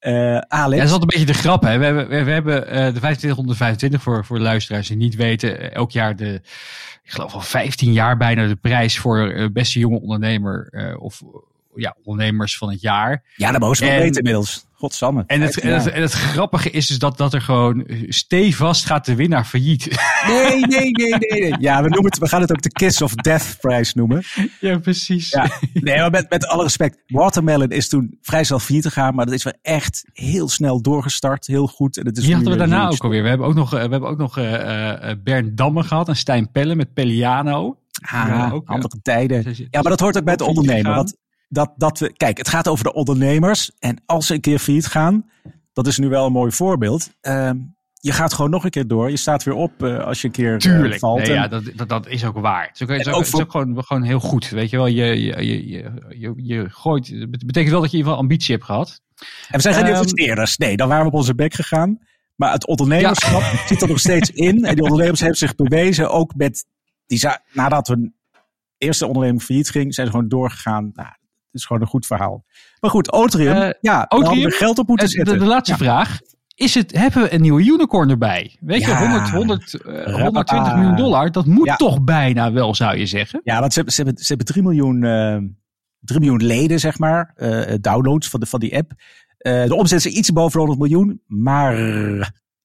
Uh, 0.00 0.38
Alex. 0.38 0.48
Ja, 0.48 0.66
dat 0.66 0.86
is 0.86 0.92
altijd 0.92 1.02
een 1.02 1.18
beetje 1.18 1.32
de 1.32 1.38
grap. 1.38 1.62
Hè. 1.62 1.78
We 1.78 1.84
hebben, 1.84 2.08
we, 2.08 2.30
hebben 2.30 2.54
uh, 2.54 2.94
de 2.94 3.00
2525 3.00 4.02
voor, 4.02 4.24
voor 4.24 4.38
luisteraars 4.38 4.88
die 4.88 4.96
niet 4.96 5.14
weten. 5.14 5.74
Elk 5.74 5.90
jaar 5.90 6.16
de, 6.16 6.34
ik 7.04 7.10
geloof 7.10 7.34
al 7.34 7.40
15 7.40 7.92
jaar 7.92 8.16
bijna 8.16 8.46
de 8.46 8.56
prijs 8.56 8.98
voor 8.98 9.50
beste 9.52 9.78
jonge 9.78 10.00
ondernemer. 10.00 10.68
of 10.98 11.22
ja, 11.74 11.96
ondernemers 12.02 12.56
van 12.56 12.70
het 12.70 12.80
jaar. 12.80 13.24
Ja, 13.36 13.50
dat 13.50 13.60
mogen 13.60 13.76
ze 13.76 13.84
wel 13.84 13.98
weten 13.98 14.16
inmiddels. 14.16 14.68
Godsamme. 14.80 15.24
En 15.26 15.40
het, 15.40 15.60
en, 15.60 15.74
het, 15.74 15.86
en 15.86 16.02
het 16.02 16.12
grappige 16.12 16.70
is 16.70 16.86
dus 16.86 16.98
dat, 16.98 17.16
dat 17.16 17.34
er 17.34 17.40
gewoon 17.40 17.86
stevast 18.08 18.86
gaat 18.86 19.04
de 19.04 19.14
winnaar 19.14 19.44
failliet. 19.44 19.88
Nee, 20.26 20.66
nee, 20.66 20.90
nee, 20.90 21.14
nee, 21.14 21.40
nee. 21.40 21.54
Ja, 21.60 21.82
we, 21.82 21.88
noemen 21.88 22.10
het, 22.10 22.18
we 22.18 22.28
gaan 22.28 22.40
het 22.40 22.52
ook 22.52 22.62
de 22.62 22.72
Kiss 22.72 23.02
of 23.02 23.14
Death 23.14 23.56
prijs 23.60 23.94
noemen. 23.94 24.22
Ja, 24.60 24.78
precies. 24.78 25.30
Ja. 25.30 25.50
Nee, 25.72 25.98
maar 25.98 26.10
met, 26.10 26.30
met 26.30 26.46
alle 26.46 26.62
respect. 26.62 27.02
Watermelon 27.06 27.70
is 27.70 27.88
toen 27.88 28.18
vrij 28.22 28.44
snel 28.44 28.58
failliet 28.58 28.86
gegaan, 28.86 29.14
maar 29.14 29.24
dat 29.24 29.34
is 29.34 29.42
wel 29.42 29.58
echt 29.62 30.04
heel 30.12 30.48
snel 30.48 30.82
doorgestart. 30.82 31.46
Heel 31.46 31.66
goed. 31.66 31.96
En 31.96 32.06
het 32.06 32.16
is 32.16 32.24
Die 32.24 32.34
hadden 32.34 32.52
we 32.52 32.58
daarna 32.58 32.88
ook 32.88 33.04
alweer. 33.04 33.22
We 33.22 33.28
hebben 33.28 33.46
ook 33.46 33.54
nog, 33.54 33.70
we 33.70 33.78
hebben 33.78 34.02
ook 34.02 34.18
nog 34.18 34.38
uh, 34.38 34.52
uh, 34.52 35.10
Bernd 35.24 35.56
Damme 35.56 35.82
gehad 35.82 36.08
en 36.08 36.16
Stijn 36.16 36.50
Pelle 36.50 36.74
met 36.74 36.94
Pelliano. 36.94 37.78
Ah, 38.00 38.24
ja, 38.28 38.50
ook, 38.50 38.68
andere 38.68 39.00
tijden. 39.02 39.44
Ja, 39.56 39.80
maar 39.82 39.90
dat 39.90 40.00
hoort 40.00 40.16
ook 40.16 40.24
bij 40.24 40.32
het 40.32 40.42
ondernemen. 40.42 40.94
Want 40.94 41.16
dat, 41.50 41.72
dat 41.76 41.98
we, 41.98 42.12
kijk, 42.12 42.38
het 42.38 42.48
gaat 42.48 42.68
over 42.68 42.84
de 42.84 42.92
ondernemers. 42.92 43.70
En 43.78 44.02
als 44.06 44.26
ze 44.26 44.34
een 44.34 44.40
keer 44.40 44.58
failliet 44.58 44.86
gaan, 44.86 45.30
dat 45.72 45.86
is 45.86 45.98
nu 45.98 46.08
wel 46.08 46.26
een 46.26 46.32
mooi 46.32 46.52
voorbeeld. 46.52 47.10
Uh, 47.22 47.50
je 47.94 48.12
gaat 48.12 48.32
gewoon 48.34 48.50
nog 48.50 48.64
een 48.64 48.70
keer 48.70 48.86
door. 48.86 49.10
Je 49.10 49.16
staat 49.16 49.42
weer 49.42 49.54
op 49.54 49.72
uh, 49.82 50.04
als 50.04 50.20
je 50.20 50.26
een 50.26 50.32
keer 50.32 50.58
Tuurlijk. 50.58 50.94
Uh, 50.94 51.00
valt. 51.00 51.18
Nee, 51.18 51.32
ja, 51.32 51.48
dat, 51.48 51.62
dat, 51.76 51.88
dat, 51.88 52.06
is 52.06 52.24
ook 52.24 52.38
waar. 52.38 52.66
Het 52.66 52.74
is 52.74 52.82
ook, 52.82 52.90
is 52.90 53.06
ook, 53.06 53.14
ook, 53.14 53.24
het 53.24 53.34
is 53.34 53.40
ook 53.40 53.50
gewoon, 53.50 53.84
gewoon 53.84 54.02
heel 54.02 54.20
goed. 54.20 54.48
Weet 54.48 54.70
je 54.70 54.76
wel, 54.76 54.86
je, 54.86 55.04
je, 55.04 55.46
je, 55.46 55.90
je, 56.08 56.32
je 56.36 56.66
gooit. 56.68 57.06
Het 57.06 57.46
betekent 57.46 57.70
wel 57.70 57.80
dat 57.80 57.90
je 57.90 57.96
in 57.96 58.02
ieder 58.02 58.12
geval 58.12 58.16
ambitie 58.16 58.54
hebt 58.54 58.66
gehad. 58.66 59.00
En 59.48 59.56
we 59.56 59.60
zijn 59.60 59.74
geen 59.74 59.86
um, 59.86 59.90
investeerders. 59.90 60.56
Nee, 60.56 60.76
dan 60.76 60.88
waren 60.88 61.04
we 61.04 61.10
op 61.10 61.16
onze 61.16 61.34
bek 61.34 61.54
gegaan. 61.54 61.98
Maar 62.36 62.52
het 62.52 62.66
ondernemerschap 62.66 63.40
ja. 63.40 63.66
zit 63.66 63.82
er 63.82 63.88
nog 63.88 63.98
steeds 63.98 64.30
in. 64.30 64.64
En 64.64 64.74
die 64.74 64.84
ondernemers 64.84 65.20
hebben 65.20 65.38
zich 65.38 65.54
bewezen. 65.54 66.10
Ook 66.10 66.34
met 66.34 66.66
die 67.06 67.28
nadat 67.52 67.86
hun 67.86 68.14
eerste 68.78 69.06
onderneming 69.06 69.42
failliet 69.42 69.70
ging, 69.70 69.94
zijn 69.94 70.06
ze 70.06 70.12
gewoon 70.12 70.28
doorgegaan. 70.28 70.90
Nou, 70.94 71.08
is 71.52 71.64
gewoon 71.64 71.82
een 71.82 71.88
goed 71.88 72.06
verhaal. 72.06 72.44
Maar 72.80 72.90
goed, 72.90 73.12
Otrium. 73.12 73.56
Uh, 73.56 73.70
ja, 73.80 74.06
Otrium, 74.08 74.44
we 74.44 74.50
geld 74.50 74.78
op 74.78 74.88
moeten 74.88 75.06
uh, 75.06 75.12
zetten. 75.12 75.34
De, 75.34 75.40
de 75.40 75.46
laatste 75.46 75.72
ja. 75.72 75.78
vraag. 75.78 76.18
Is 76.54 76.74
het, 76.74 76.96
hebben 76.96 77.22
we 77.22 77.34
een 77.34 77.40
nieuwe 77.40 77.62
unicorn 77.62 78.10
erbij? 78.10 78.56
Weet 78.60 78.84
je, 78.84 78.96
100, 78.96 79.30
100, 79.30 79.78
uh, 79.86 80.22
120 80.22 80.74
miljoen 80.74 80.96
dollar. 80.96 81.32
Dat 81.32 81.46
moet 81.46 81.66
ja. 81.66 81.76
toch 81.76 82.02
bijna 82.04 82.52
wel, 82.52 82.74
zou 82.74 82.96
je 82.96 83.06
zeggen? 83.06 83.40
Ja, 83.44 83.60
want 83.60 83.72
ze 83.72 83.76
hebben, 83.76 83.94
ze 83.94 84.02
hebben, 84.02 84.22
ze 84.22 84.28
hebben 84.28 84.46
3 84.46 84.62
miljoen, 84.62 85.02
uh, 85.02 85.36
3 86.00 86.20
miljoen 86.20 86.44
leden, 86.44 86.80
zeg 86.80 86.98
maar. 86.98 87.34
Downloads 87.80 88.28
van, 88.28 88.40
de, 88.40 88.46
van 88.46 88.60
die 88.60 88.76
app. 88.76 88.92
De 89.38 89.74
omzet 89.74 90.04
is 90.04 90.12
iets 90.12 90.32
boven 90.32 90.58
100 90.58 90.78
miljoen. 90.78 91.22
Maar 91.26 91.74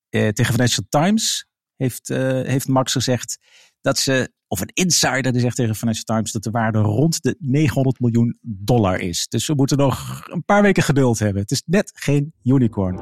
tegen 0.09 0.45
Financial 0.45 0.85
Times 0.89 1.47
heeft, 1.75 2.07
heeft 2.07 2.67
Max 2.67 2.91
gezegd 2.91 3.37
dat 3.81 3.97
ze, 3.97 4.31
of 4.47 4.61
een 4.61 4.71
insider 4.73 5.31
die 5.31 5.41
zegt 5.41 5.55
tegen 5.55 5.75
Financial 5.75 6.03
Times 6.03 6.31
dat 6.31 6.43
de 6.43 6.51
waarde 6.51 6.79
rond 6.79 7.23
de 7.23 7.35
900 7.39 7.99
miljoen 7.99 8.37
dollar 8.41 8.99
is. 8.99 9.27
Dus 9.27 9.47
we 9.47 9.53
moeten 9.53 9.77
nog 9.77 10.21
een 10.25 10.43
paar 10.43 10.61
weken 10.61 10.83
geduld 10.83 11.19
hebben. 11.19 11.41
Het 11.41 11.51
is 11.51 11.63
net 11.65 11.91
geen 11.95 12.33
unicorn. 12.43 12.95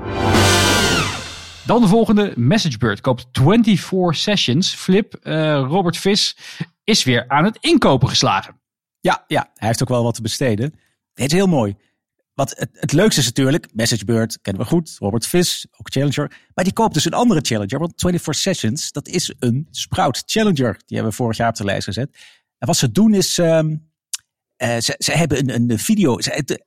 Dan 1.65 1.81
de 1.81 1.87
volgende. 1.87 2.33
MessageBird 2.35 3.01
koopt 3.01 3.27
24 3.31 4.15
sessions. 4.15 4.75
Flip, 4.75 5.19
uh, 5.23 5.33
Robert 5.67 5.97
Vis 5.97 6.37
is 6.83 7.03
weer 7.03 7.27
aan 7.27 7.43
het 7.43 7.57
inkopen 7.61 8.09
geslagen. 8.09 8.61
Ja, 8.99 9.23
ja, 9.27 9.51
hij 9.53 9.67
heeft 9.67 9.81
ook 9.81 9.89
wel 9.89 10.03
wat 10.03 10.13
te 10.15 10.21
besteden. 10.21 10.73
Het 11.13 11.31
is 11.31 11.37
heel 11.37 11.47
mooi. 11.47 11.75
Wat 12.33 12.53
het, 12.57 12.69
het, 12.73 12.91
leukste 12.91 13.19
is 13.19 13.25
natuurlijk, 13.25 13.67
MessageBird 13.73 14.41
kennen 14.41 14.61
we 14.63 14.67
goed, 14.67 14.95
Robert 14.99 15.27
Vis, 15.27 15.67
ook 15.71 15.91
Challenger. 15.91 16.31
Maar 16.53 16.63
die 16.63 16.73
koopt 16.73 16.93
dus 16.93 17.05
een 17.05 17.13
andere 17.13 17.39
Challenger, 17.41 17.79
want 17.79 17.93
24 17.95 18.35
Sessions, 18.35 18.91
dat 18.91 19.07
is 19.07 19.33
een 19.39 19.67
Sprout 19.71 20.23
Challenger. 20.25 20.73
Die 20.85 20.97
hebben 20.97 21.09
we 21.09 21.17
vorig 21.17 21.37
jaar 21.37 21.49
op 21.49 21.55
de 21.55 21.63
lijst 21.63 21.83
gezet. 21.83 22.17
En 22.57 22.67
wat 22.67 22.77
ze 22.77 22.91
doen 22.91 23.13
is, 23.13 23.37
um, 23.37 23.91
uh, 24.57 24.77
ze, 24.77 24.95
ze, 24.97 25.11
hebben 25.11 25.53
een, 25.53 25.71
een 25.71 25.79
video, 25.79 26.21
ze 26.21 26.59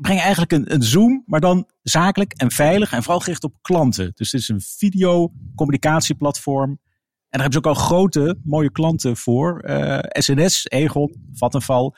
brengen 0.00 0.22
eigenlijk 0.22 0.52
een, 0.52 0.74
een 0.74 0.82
Zoom, 0.82 1.22
maar 1.26 1.40
dan 1.40 1.70
zakelijk 1.82 2.32
en 2.32 2.50
veilig 2.50 2.92
en 2.92 3.02
vooral 3.02 3.20
gericht 3.20 3.44
op 3.44 3.54
klanten. 3.60 4.12
Dus 4.14 4.32
het 4.32 4.40
is 4.40 4.48
een 4.48 4.60
video 4.60 5.32
communicatieplatform. 5.54 6.70
En 6.70 7.38
daar 7.38 7.50
hebben 7.50 7.62
ze 7.62 7.68
ook 7.68 7.76
al 7.76 7.82
grote, 7.82 8.38
mooie 8.44 8.72
klanten 8.72 9.16
voor. 9.16 9.64
Uh, 9.64 9.98
SNS, 10.02 10.68
Egon, 10.68 11.28
Vattenfall 11.32 11.92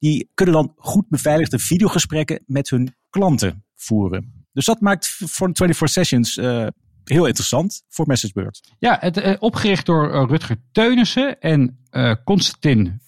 die 0.00 0.30
kunnen 0.34 0.54
dan 0.54 0.72
goed 0.76 1.08
beveiligde 1.08 1.58
videogesprekken 1.58 2.42
met 2.46 2.70
hun 2.70 2.94
klanten 3.10 3.64
voeren. 3.74 4.48
Dus 4.52 4.64
dat 4.64 4.80
maakt 4.80 5.08
voor 5.08 5.50
24 5.54 5.88
Sessions 5.88 6.36
uh, 6.36 6.66
heel 7.04 7.26
interessant 7.26 7.82
voor 7.88 8.06
MessageBird. 8.06 8.72
Ja, 8.78 8.96
het, 9.00 9.16
uh, 9.16 9.34
opgericht 9.38 9.86
door 9.86 10.14
uh, 10.14 10.24
Rutger 10.28 10.56
Teunissen 10.72 11.40
en 11.40 11.78
Konstantin 12.24 13.00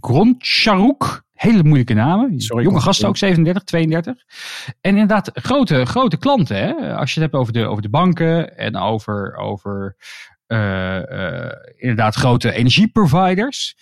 Grondcharuk. 0.00 1.22
Hele 1.32 1.62
moeilijke 1.62 1.94
namen. 1.94 2.40
Sorry, 2.40 2.64
Jonge 2.64 2.80
gasten 2.80 3.08
ook, 3.08 3.16
37, 3.16 3.64
32. 3.64 4.14
En 4.80 4.90
inderdaad, 4.90 5.30
grote, 5.32 5.84
grote 5.84 6.16
klanten. 6.16 6.56
Hè? 6.56 6.96
Als 6.96 7.14
je 7.14 7.20
het 7.20 7.30
hebt 7.30 7.42
over 7.42 7.52
de, 7.52 7.66
over 7.66 7.82
de 7.82 7.88
banken 7.88 8.56
en 8.56 8.76
over, 8.76 9.36
over 9.36 9.96
inderdaad 11.76 12.14
grote 12.14 12.52
energieproviders 12.52 13.76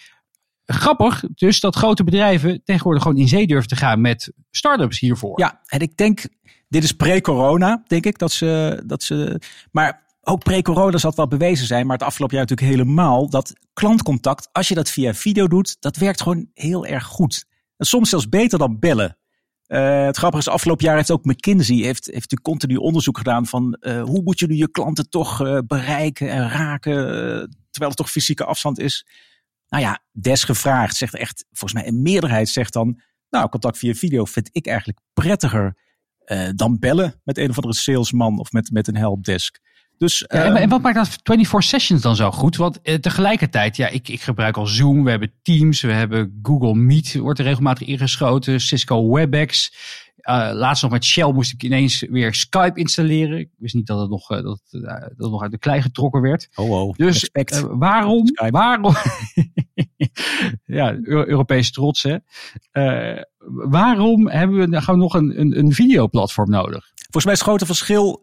grappig 0.72 1.24
dus 1.34 1.60
dat 1.60 1.76
grote 1.76 2.04
bedrijven 2.04 2.60
tegenwoordig 2.64 3.02
gewoon 3.02 3.18
in 3.18 3.28
zee 3.28 3.46
durven 3.46 3.68
te 3.68 3.76
gaan 3.76 4.00
met 4.00 4.32
start-ups 4.50 4.98
hiervoor. 4.98 5.40
Ja, 5.40 5.60
en 5.66 5.80
ik 5.80 5.96
denk, 5.96 6.28
dit 6.68 6.84
is 6.84 6.92
pre-corona, 6.92 7.82
denk 7.86 8.06
ik, 8.06 8.18
dat 8.18 8.32
ze, 8.32 8.82
dat 8.86 9.02
ze, 9.02 9.40
maar 9.70 10.06
ook 10.20 10.44
pre-corona 10.44 10.98
zal 10.98 11.10
het 11.10 11.18
wel 11.18 11.28
bewezen 11.28 11.66
zijn, 11.66 11.86
maar 11.86 11.96
het 11.96 12.06
afgelopen 12.06 12.36
jaar 12.36 12.46
natuurlijk 12.46 12.76
helemaal, 12.76 13.30
dat 13.30 13.52
klantcontact, 13.72 14.48
als 14.52 14.68
je 14.68 14.74
dat 14.74 14.90
via 14.90 15.14
video 15.14 15.48
doet, 15.48 15.76
dat 15.80 15.96
werkt 15.96 16.22
gewoon 16.22 16.50
heel 16.54 16.86
erg 16.86 17.04
goed. 17.04 17.44
En 17.76 17.86
soms 17.86 18.08
zelfs 18.08 18.28
beter 18.28 18.58
dan 18.58 18.78
bellen. 18.78 19.18
Uh, 19.66 20.04
het 20.04 20.16
grappige 20.16 20.42
is, 20.42 20.48
afgelopen 20.48 20.84
jaar 20.84 20.96
heeft 20.96 21.10
ook 21.10 21.24
McKinsey 21.24 21.76
heeft, 21.76 22.06
heeft 22.12 22.32
u 22.32 22.36
continu 22.36 22.76
onderzoek 22.76 23.16
gedaan 23.16 23.46
van 23.46 23.76
uh, 23.80 24.02
hoe 24.02 24.22
moet 24.22 24.38
je 24.38 24.46
nu 24.46 24.54
je 24.54 24.70
klanten 24.70 25.10
toch 25.10 25.40
uh, 25.40 25.58
bereiken 25.66 26.30
en 26.30 26.48
raken, 26.48 26.94
terwijl 27.70 27.90
het 27.90 27.96
toch 27.96 28.10
fysieke 28.10 28.44
afstand 28.44 28.78
is. 28.78 29.06
Nou 29.68 29.82
ja, 29.82 30.02
desgevraagd 30.12 30.96
zegt 30.96 31.14
echt, 31.14 31.44
volgens 31.52 31.80
mij 31.80 31.90
een 31.90 32.02
meerderheid 32.02 32.48
zegt 32.48 32.72
dan, 32.72 33.00
nou, 33.30 33.48
contact 33.48 33.78
via 33.78 33.94
video 33.94 34.24
vind 34.24 34.48
ik 34.52 34.66
eigenlijk 34.66 34.98
prettiger 35.12 35.76
uh, 36.26 36.48
dan 36.54 36.78
bellen 36.78 37.20
met 37.24 37.38
een 37.38 37.50
of 37.50 37.56
andere 37.56 37.74
salesman 37.74 38.38
of 38.38 38.52
met, 38.52 38.70
met 38.70 38.88
een 38.88 38.96
helpdesk. 38.96 39.60
Dus, 39.98 40.18
ja, 40.18 40.44
en, 40.44 40.56
ehm, 40.56 40.68
wat 40.68 40.82
maakt 40.82 40.96
dat 40.96 41.08
24 41.08 41.64
sessions 41.64 42.02
dan 42.02 42.16
zo 42.16 42.30
goed? 42.30 42.56
Want 42.56 42.78
uh, 42.82 42.94
tegelijkertijd, 42.94 43.76
ja, 43.76 43.88
ik, 43.88 44.08
ik 44.08 44.20
gebruik 44.20 44.56
al 44.56 44.66
Zoom, 44.66 45.04
we 45.04 45.10
hebben 45.10 45.32
Teams, 45.42 45.80
we 45.80 45.92
hebben 45.92 46.38
Google 46.42 46.74
Meet, 46.74 47.14
wordt 47.14 47.38
er 47.38 47.44
regelmatig 47.44 47.86
ingeschoten, 47.86 48.60
Cisco 48.60 49.12
WebEx. 49.12 49.72
Uh, 50.28 50.50
laatst 50.52 50.82
nog 50.82 50.92
met 50.92 51.04
Shell 51.04 51.32
moest 51.32 51.52
ik 51.52 51.62
ineens 51.62 52.04
weer 52.10 52.34
Skype 52.34 52.80
installeren. 52.80 53.38
Ik 53.38 53.48
wist 53.58 53.74
niet 53.74 53.86
dat 53.86 54.00
het 54.00 54.10
nog, 54.10 54.30
uh, 54.30 54.42
dat, 54.42 54.60
uh, 54.70 54.82
dat 54.82 55.02
het 55.16 55.30
nog 55.30 55.42
uit 55.42 55.50
de 55.50 55.58
klei 55.58 55.82
getrokken 55.82 56.20
werd. 56.20 56.48
Oh, 56.54 56.70
oh 56.70 56.94
dus 56.96 57.30
waarom, 57.70 58.26
Skype. 58.26 58.50
waarom, 58.50 58.94
ja, 60.78 60.98
Europese 61.02 61.72
trots 61.72 62.02
hè. 62.02 62.16
waarom 63.68 64.28
hebben 64.28 64.70
we, 64.70 64.80
gaan 64.80 64.94
we 64.94 65.00
nog 65.00 65.14
een, 65.14 65.40
een, 65.40 65.58
een 65.58 65.72
videoplatform 65.72 66.50
nodig? 66.50 66.92
Volgens 66.94 67.24
mij 67.24 67.32
is 67.32 67.38
het 67.38 67.48
grote 67.48 67.66
verschil, 67.66 68.22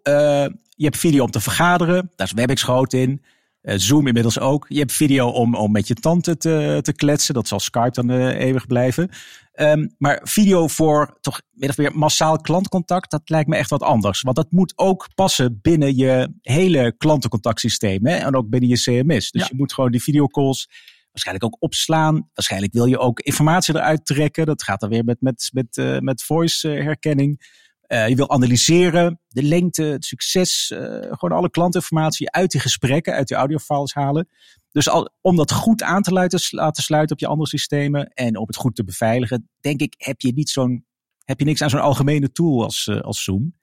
je 0.70 0.84
hebt 0.84 0.98
video 0.98 1.24
om 1.24 1.32
te 1.32 1.40
vergaderen, 1.40 2.12
daar 2.16 2.28
is 2.28 2.34
WebEx 2.34 2.64
groot 2.64 2.94
in. 2.94 3.22
Zoom 3.62 4.08
inmiddels 4.08 4.40
ook. 4.40 4.66
Je 4.70 4.80
hebt 4.80 4.92
video 4.92 5.28
om, 5.28 5.56
om 5.56 5.72
met 5.72 5.88
je 5.88 5.94
tante 5.94 6.38
te, 6.38 6.80
te 6.82 6.94
kletsen. 6.94 7.34
Dat 7.34 7.48
zal 7.48 7.60
Skype 7.60 7.92
dan 7.92 8.10
eeuwig 8.12 8.68
blijven. 8.68 9.10
Um, 9.56 9.96
maar 9.98 10.20
video 10.24 10.68
voor 10.68 11.18
toch 11.22 11.42
min 11.52 11.70
of 11.70 11.78
meer 11.78 11.98
massaal 11.98 12.38
klantcontact, 12.38 13.12
dat 13.12 13.30
lijkt 13.30 13.50
me 13.50 13.56
echt 13.56 13.70
wat 13.70 13.84
anders. 13.84 14.22
Want 14.22 14.36
dat 14.36 14.52
moet 14.52 14.74
ook 14.76 15.08
passen 15.16 15.60
binnen 15.62 15.96
je 15.96 16.34
hele 16.42 16.96
klantencontactsysteem. 16.98 18.06
Hè? 18.06 18.16
En 18.16 18.36
ook 18.36 18.50
binnen 18.50 18.70
je 18.70 18.76
CMS. 18.82 19.32
Dus 19.32 19.42
ja. 19.42 19.48
je 19.52 19.56
moet 19.58 19.74
gewoon 19.74 19.92
die 19.92 20.04
videocalls 20.04 20.68
waarschijnlijk 21.12 21.46
ook 21.46 21.62
opslaan. 21.62 22.30
Waarschijnlijk 22.34 22.74
wil 22.74 22.86
je 22.86 22.98
ook 22.98 23.20
informatie 23.20 23.76
eruit 23.76 24.06
trekken. 24.06 24.46
Dat 24.46 24.64
gaat 24.64 24.80
dan 24.80 24.90
weer 24.90 25.04
met, 25.04 25.22
met, 25.22 25.50
met, 25.54 25.78
uh, 25.78 26.00
met 26.00 26.24
voice 26.24 26.68
herkenning. 26.68 27.64
Uh, 27.88 28.08
je 28.08 28.16
wil 28.16 28.30
analyseren, 28.30 29.20
de 29.28 29.44
lengte, 29.44 29.84
het 29.84 30.06
succes, 30.06 30.72
uh, 30.74 30.80
gewoon 31.02 31.38
alle 31.38 31.50
klantinformatie 31.50 32.32
uit 32.32 32.52
die 32.52 32.62
gesprekken, 32.62 33.14
uit 33.14 33.28
die 33.28 33.38
audiofiles 33.38 33.94
halen. 33.94 34.28
Dus 34.76 34.90
al, 34.90 35.10
om 35.22 35.36
dat 35.36 35.52
goed 35.52 35.84
aan 35.84 36.02
te 36.02 36.12
laten, 36.12 36.40
laten 36.50 36.84
sluiten 36.84 37.16
op 37.16 37.22
je 37.22 37.28
andere 37.28 37.50
systemen 37.50 38.08
en 38.08 38.38
om 38.38 38.48
het 38.48 38.56
goed 38.56 38.76
te 38.76 38.84
beveiligen, 38.84 39.50
denk 39.60 39.82
ik, 39.82 39.94
heb 39.98 40.22
je, 40.22 40.34
niet 40.34 40.50
zo'n, 40.50 40.86
heb 41.24 41.40
je 41.40 41.46
niks 41.46 41.62
aan 41.62 41.70
zo'n 41.70 41.80
algemene 41.82 42.32
tool 42.32 42.64
als, 42.64 42.88
uh, 42.88 43.02
als 43.02 43.24
Zoom. 43.24 43.56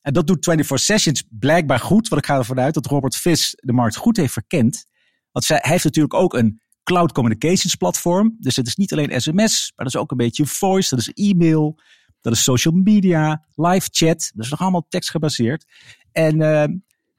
En 0.00 0.12
dat 0.12 0.26
doet 0.26 0.44
24 0.44 0.86
Sessions 0.86 1.22
blijkbaar 1.30 1.78
goed, 1.78 2.08
want 2.08 2.22
ik 2.22 2.28
ga 2.28 2.36
ervan 2.36 2.60
uit 2.60 2.74
dat 2.74 2.86
Robert 2.86 3.16
Vis 3.16 3.52
de 3.56 3.72
markt 3.72 3.96
goed 3.96 4.16
heeft 4.16 4.32
verkend. 4.32 4.84
Want 5.32 5.44
zij, 5.44 5.58
hij 5.60 5.70
heeft 5.70 5.84
natuurlijk 5.84 6.14
ook 6.14 6.34
een 6.34 6.60
cloud 6.82 7.12
communications 7.12 7.74
platform. 7.74 8.36
Dus 8.40 8.56
het 8.56 8.66
is 8.66 8.76
niet 8.76 8.92
alleen 8.92 9.20
sms, 9.20 9.72
maar 9.74 9.84
dat 9.84 9.94
is 9.94 10.00
ook 10.00 10.10
een 10.10 10.16
beetje 10.16 10.46
voice, 10.46 10.96
dat 10.96 11.06
is 11.06 11.30
e-mail, 11.30 11.78
dat 12.20 12.32
is 12.32 12.42
social 12.42 12.74
media, 12.74 13.46
live 13.54 13.88
chat. 13.92 14.30
Dat 14.34 14.44
is 14.44 14.50
nog 14.50 14.60
allemaal 14.60 14.86
tekstgebaseerd. 14.88 15.64
En 16.12 16.40
uh, 16.40 16.64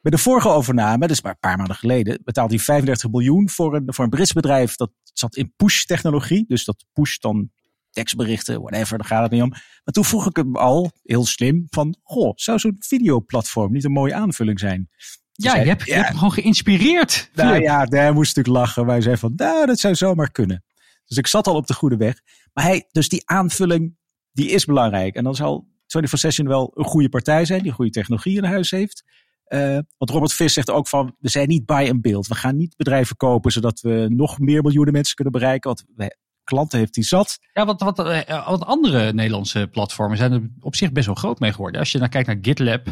bij 0.04 0.12
de 0.12 0.18
vorige 0.18 0.50
overname, 0.50 1.08
dus 1.08 1.22
maar 1.22 1.32
een 1.32 1.40
paar 1.40 1.58
maanden 1.58 1.76
geleden, 1.76 2.20
betaalde 2.24 2.56
hij 2.56 2.64
35 2.64 3.12
miljoen 3.12 3.50
voor 3.50 3.76
een, 3.76 3.84
voor 3.86 4.04
een 4.04 4.10
Brits 4.10 4.34
bedrijf 4.34 4.76
dat 4.76 4.92
zat 5.14 5.36
in 5.36 5.54
push-technologie. 5.56 6.46
Dus 6.48 6.66
dat 6.66 6.86
push 6.94 7.18
dan 7.18 7.52
tekstberichten, 7.90 8.62
whatever, 8.62 8.98
daar 8.98 9.08
gaat 9.08 9.22
het 9.22 9.32
niet 9.32 9.42
om. 9.42 9.50
Maar 9.50 9.94
toen 9.94 10.06
vroeg 10.06 10.28
ik 10.28 10.36
hem 10.36 10.56
al, 10.56 10.92
heel 11.04 11.26
slim, 11.26 11.66
van, 11.70 11.96
goh, 12.04 12.32
zou 12.36 12.60
zo'n 12.60 12.76
videoplatform 12.80 13.72
niet 13.72 13.84
een 13.84 13.92
mooie 13.92 14.14
aanvulling 14.14 14.60
zijn? 14.60 14.90
Ja, 15.32 15.56
je, 15.56 15.68
hebt, 15.68 15.80
ja, 15.80 15.86
je 15.86 15.94
hebt 15.94 16.08
hem 16.08 16.18
gewoon 16.18 16.34
geïnspireerd. 16.34 17.30
Nou 17.34 17.62
ja, 17.62 17.86
hij 17.90 18.12
moest 18.12 18.36
natuurlijk 18.36 18.66
lachen. 18.66 18.86
Wij 18.86 19.02
zeiden 19.02 19.20
van, 19.20 19.34
nou, 19.36 19.66
dat 19.66 19.80
zou 19.80 19.96
zomaar 19.96 20.32
kunnen. 20.32 20.64
Dus 21.06 21.18
ik 21.18 21.28
zat 21.28 21.48
al 21.48 21.56
op 21.56 21.68
de 21.68 21.74
goede 21.74 21.98
weg. 21.98 22.22
Maar 22.54 22.64
hij, 22.64 22.88
dus 22.92 23.10
die 23.10 23.22
aanvulling, 23.26 23.98
die 24.32 24.50
is 24.50 24.66
belangrijk. 24.66 25.16
En 25.16 25.24
dan 25.24 25.36
zal 25.36 25.68
24 25.88 26.20
Session 26.20 26.48
wel 26.48 26.72
een 26.74 26.86
goede 26.86 27.10
partij 27.10 27.46
zijn, 27.46 27.64
die 27.64 27.72
goede 27.72 27.92
technologie 27.92 28.38
in 28.38 28.44
huis 28.44 28.72
heeft. 28.72 29.04
Uh, 29.48 29.80
want 29.98 30.12
Robert 30.12 30.34
Vis 30.34 30.54
zegt 30.54 30.70
ook 30.70 30.88
van, 30.88 31.16
we 31.20 31.30
zijn 31.30 31.48
niet 31.48 31.66
buy 31.66 31.90
and 31.90 32.02
build. 32.02 32.28
We 32.28 32.36
gaan 32.36 32.56
niet 32.56 32.76
bedrijven 32.76 33.16
kopen 33.16 33.52
zodat 33.52 33.82
we 33.82 34.06
nog 34.10 34.40
meer 34.40 34.62
miljoenen 34.62 34.94
mensen 34.94 35.16
kunnen 35.16 35.34
bereiken. 35.34 35.70
Want 35.70 36.12
klanten 36.44 36.80
heeft 36.80 36.96
hij 36.96 37.04
zat. 37.04 37.40
Ja, 37.54 37.66
wat, 37.66 37.82
wat, 37.82 38.00
eh, 38.00 38.48
wat 38.48 38.66
andere 38.66 39.14
Nederlandse 39.14 39.68
platformen 39.72 40.18
zijn 40.18 40.32
er 40.32 40.50
op 40.60 40.76
zich 40.76 40.92
best 40.92 41.06
wel 41.06 41.16
groot 41.16 41.40
mee 41.40 41.52
geworden. 41.52 41.80
Als 41.80 41.92
je 41.92 42.00
naar 42.00 42.10
kijkt 42.10 42.28
naar 42.28 42.38
GitLab 42.42 42.88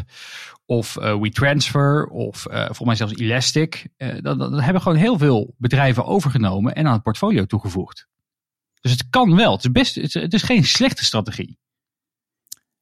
of 0.66 0.96
uh, 0.96 1.20
WeTransfer 1.20 2.06
of 2.06 2.46
uh, 2.50 2.56
volgens 2.64 2.86
mij 2.86 2.94
zelfs 2.94 3.14
Elastic. 3.14 3.86
Uh, 3.96 4.14
dan, 4.20 4.38
dan 4.38 4.60
hebben 4.60 4.82
gewoon 4.82 4.98
heel 4.98 5.18
veel 5.18 5.54
bedrijven 5.58 6.04
overgenomen 6.04 6.74
en 6.74 6.86
aan 6.86 6.92
het 6.92 7.02
portfolio 7.02 7.44
toegevoegd. 7.44 8.06
Dus 8.80 8.90
het 8.90 9.08
kan 9.10 9.36
wel. 9.36 9.52
Het 9.52 9.64
is, 9.64 9.70
best, 9.70 9.94
het 9.94 10.04
is, 10.04 10.14
het 10.14 10.34
is 10.34 10.42
geen 10.42 10.64
slechte 10.64 11.04
strategie. 11.04 11.58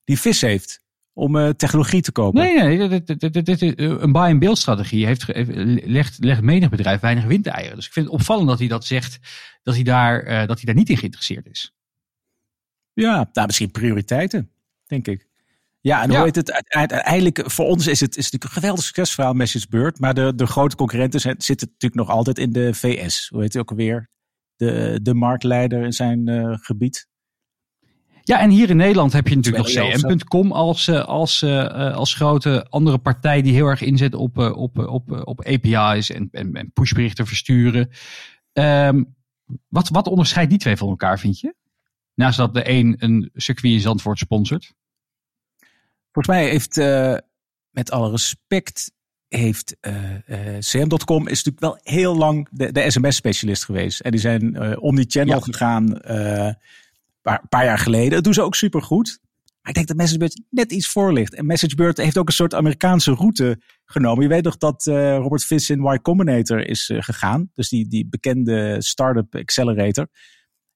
Die 0.05 0.21
vis 0.21 0.41
heeft 0.41 0.83
om 1.13 1.37
uh, 1.37 1.49
technologie 1.49 2.03
te 2.03 2.13
kopen. 2.13 2.41
Nee, 2.41 2.77
nee, 2.77 2.89
dit, 2.89 3.21
dit, 3.33 3.47
dit, 3.47 3.79
een 3.79 4.13
buy-and-build 4.13 4.59
strategie 4.59 5.07
heeft, 5.07 5.25
legt, 5.85 6.19
legt 6.19 6.43
menig 6.43 6.71
bedrijf 6.71 7.01
weinig 7.01 7.25
windeieren. 7.25 7.77
Dus 7.77 7.87
ik 7.87 7.93
vind 7.93 8.07
het 8.07 8.15
opvallend 8.15 8.49
dat 8.49 8.59
hij 8.59 8.69
dat 8.69 8.85
zegt, 8.85 9.19
dat 9.63 9.75
hij 9.75 9.83
daar, 9.83 10.25
uh, 10.25 10.47
dat 10.47 10.57
hij 10.57 10.65
daar 10.65 10.75
niet 10.75 10.89
in 10.89 10.97
geïnteresseerd 10.97 11.47
is. 11.47 11.75
Ja, 12.93 13.29
nou, 13.33 13.47
misschien 13.47 13.71
prioriteiten, 13.71 14.51
denk 14.87 15.07
ik. 15.07 15.29
Ja, 15.81 16.03
en 16.03 16.11
hoe 16.11 16.25
heet 16.25 16.37
het? 16.37 16.65
Uiteindelijk, 16.69 17.51
voor 17.51 17.67
ons 17.67 17.87
is 17.87 18.01
het, 18.01 18.17
is 18.17 18.33
het 18.33 18.45
een 18.45 18.51
geweldig 18.51 18.85
succesverhaal, 18.85 19.33
Message 19.33 19.67
Bird. 19.69 19.99
Maar 19.99 20.15
de, 20.15 20.35
de 20.35 20.47
grote 20.47 20.77
concurrenten 20.77 21.21
zitten 21.21 21.69
natuurlijk 21.69 21.95
nog 21.95 22.09
altijd 22.09 22.39
in 22.39 22.53
de 22.53 22.75
VS. 22.75 23.29
Hoe 23.29 23.41
heet 23.41 23.53
het 23.53 23.63
ook 23.63 23.71
alweer? 23.71 24.09
De, 24.57 25.01
de 25.03 25.15
marktleider 25.15 25.85
in 25.85 25.93
zijn 25.93 26.29
uh, 26.29 26.57
gebied. 26.61 27.09
Ja, 28.23 28.41
en 28.41 28.51
hier 28.51 28.71
in 28.71 28.77
Nederland 28.77 29.13
heb 29.13 29.29
je 29.29 29.37
natuurlijk 29.37 29.75
nog 29.75 29.91
cm.com 29.91 30.53
als, 30.53 30.89
eh, 30.89 31.05
als, 31.05 31.43
eh, 31.43 31.61
eh, 31.65 31.97
als 31.97 32.15
grote 32.15 32.67
andere 32.69 32.99
partij 32.99 33.43
die 33.43 33.53
heel 33.53 33.67
erg 33.67 33.81
inzet 33.81 34.15
op, 34.15 34.39
eh, 34.39 34.57
op, 34.57 34.79
op, 34.79 35.23
op 35.25 35.45
API's 35.45 36.11
en, 36.11 36.29
en, 36.33 36.55
en 36.55 36.73
pushberichten 36.73 37.27
versturen. 37.27 37.91
Ehm, 38.53 39.03
wat, 39.69 39.89
wat 39.89 40.07
onderscheidt 40.07 40.51
die 40.51 40.59
twee 40.59 40.77
van 40.77 40.89
elkaar, 40.89 41.19
vind 41.19 41.41
je? 41.41 41.55
Naast 42.15 42.39
dat 42.39 42.55
de 42.55 42.71
een 42.71 42.97
een 42.99 43.31
circuit 43.35 43.73
in 43.75 43.81
Zandvoort 43.81 44.19
sponsort. 44.19 44.73
Volgens 46.13 46.37
mij 46.37 46.49
heeft, 46.49 46.79
eh, 46.79 47.17
met 47.71 47.91
alle 47.91 48.11
respect, 48.11 48.93
heeft 49.29 49.77
eh, 49.81 50.57
eh, 50.57 50.59
CM.com 50.59 51.29
is 51.29 51.45
natuurlijk 51.45 51.61
wel 51.61 51.79
heel 51.83 52.17
lang 52.17 52.49
de, 52.51 52.73
de 52.73 52.91
sms-specialist 52.91 53.65
geweest. 53.65 54.01
En 54.01 54.11
die 54.11 54.21
zijn 54.21 54.57
eh 54.57 54.83
omni-channel 54.83 55.35
Ja. 55.35 55.41
gegaan 55.41 56.01
paar, 57.23 57.49
paar 57.49 57.65
jaar 57.65 57.79
geleden. 57.79 58.11
Dat 58.11 58.25
doen 58.25 58.35
ze 58.35 58.43
ook 58.43 58.55
supergoed. 58.55 59.19
Maar 59.61 59.69
ik 59.69 59.75
denk 59.75 59.87
dat 59.87 59.97
MessageBird 59.97 60.43
net 60.51 60.73
iets 60.73 60.89
voor 60.89 61.13
ligt. 61.13 61.35
En 61.35 61.47
MessageBird 61.47 61.97
heeft 61.97 62.19
ook 62.19 62.29
een 62.29 62.35
soort 62.35 62.55
Amerikaanse 62.55 63.13
route 63.13 63.63
genomen. 63.85 64.23
Je 64.23 64.29
weet 64.29 64.45
nog 64.45 64.57
dat 64.57 64.87
eh, 64.87 65.17
Robert 65.17 65.45
Viss 65.45 65.71
in 65.71 65.85
Y 65.85 65.99
Combinator 66.03 66.67
is 66.67 66.91
eh, 66.91 67.03
gegaan. 67.03 67.51
Dus 67.55 67.69
die, 67.69 67.89
die 67.89 68.09
bekende 68.09 68.77
startup 68.79 69.35
accelerator. 69.35 70.09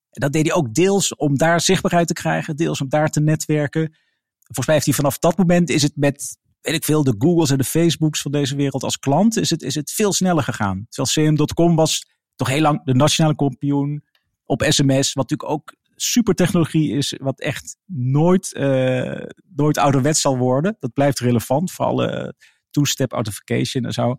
En 0.09 0.21
dat 0.21 0.33
deed 0.33 0.45
hij 0.45 0.55
ook 0.55 0.73
deels 0.73 1.15
om 1.15 1.37
daar 1.37 1.61
zichtbaarheid 1.61 2.07
te 2.07 2.13
krijgen. 2.13 2.55
Deels 2.55 2.81
om 2.81 2.89
daar 2.89 3.09
te 3.09 3.21
netwerken. 3.21 3.95
Volgens 4.39 4.65
mij 4.65 4.75
heeft 4.75 4.87
hij 4.87 4.95
vanaf 4.95 5.19
dat 5.19 5.37
moment 5.37 5.69
is 5.69 5.81
het 5.81 5.95
met, 5.95 6.37
weet 6.61 6.75
ik 6.75 6.83
veel, 6.83 7.03
de 7.03 7.15
Googles 7.17 7.49
en 7.49 7.57
de 7.57 7.63
Facebooks 7.63 8.21
van 8.21 8.31
deze 8.31 8.55
wereld 8.55 8.83
als 8.83 8.99
klant, 8.99 9.37
is 9.37 9.49
het, 9.49 9.61
is 9.61 9.75
het 9.75 9.91
veel 9.91 10.13
sneller 10.13 10.43
gegaan. 10.43 10.85
Terwijl 10.89 11.29
CM.com 11.29 11.75
was 11.75 12.05
toch 12.35 12.47
heel 12.47 12.61
lang 12.61 12.83
de 12.83 12.93
nationale 12.93 13.35
kampioen 13.35 14.03
op 14.43 14.65
sms, 14.69 15.13
wat 15.13 15.29
natuurlijk 15.29 15.49
ook 15.49 15.75
super 15.95 16.33
technologie 16.33 16.91
is, 16.97 17.15
wat 17.21 17.39
echt 17.39 17.77
nooit, 17.85 18.53
eh, 18.53 19.21
nooit 19.55 19.77
ouderwets 19.77 20.21
zal 20.21 20.37
worden. 20.37 20.75
Dat 20.79 20.93
blijft 20.93 21.19
relevant 21.19 21.71
voor 21.71 21.85
alle 21.85 22.35
two-step 22.69 23.11
authentication 23.11 23.85
en 23.85 23.91
zo. 23.93 24.17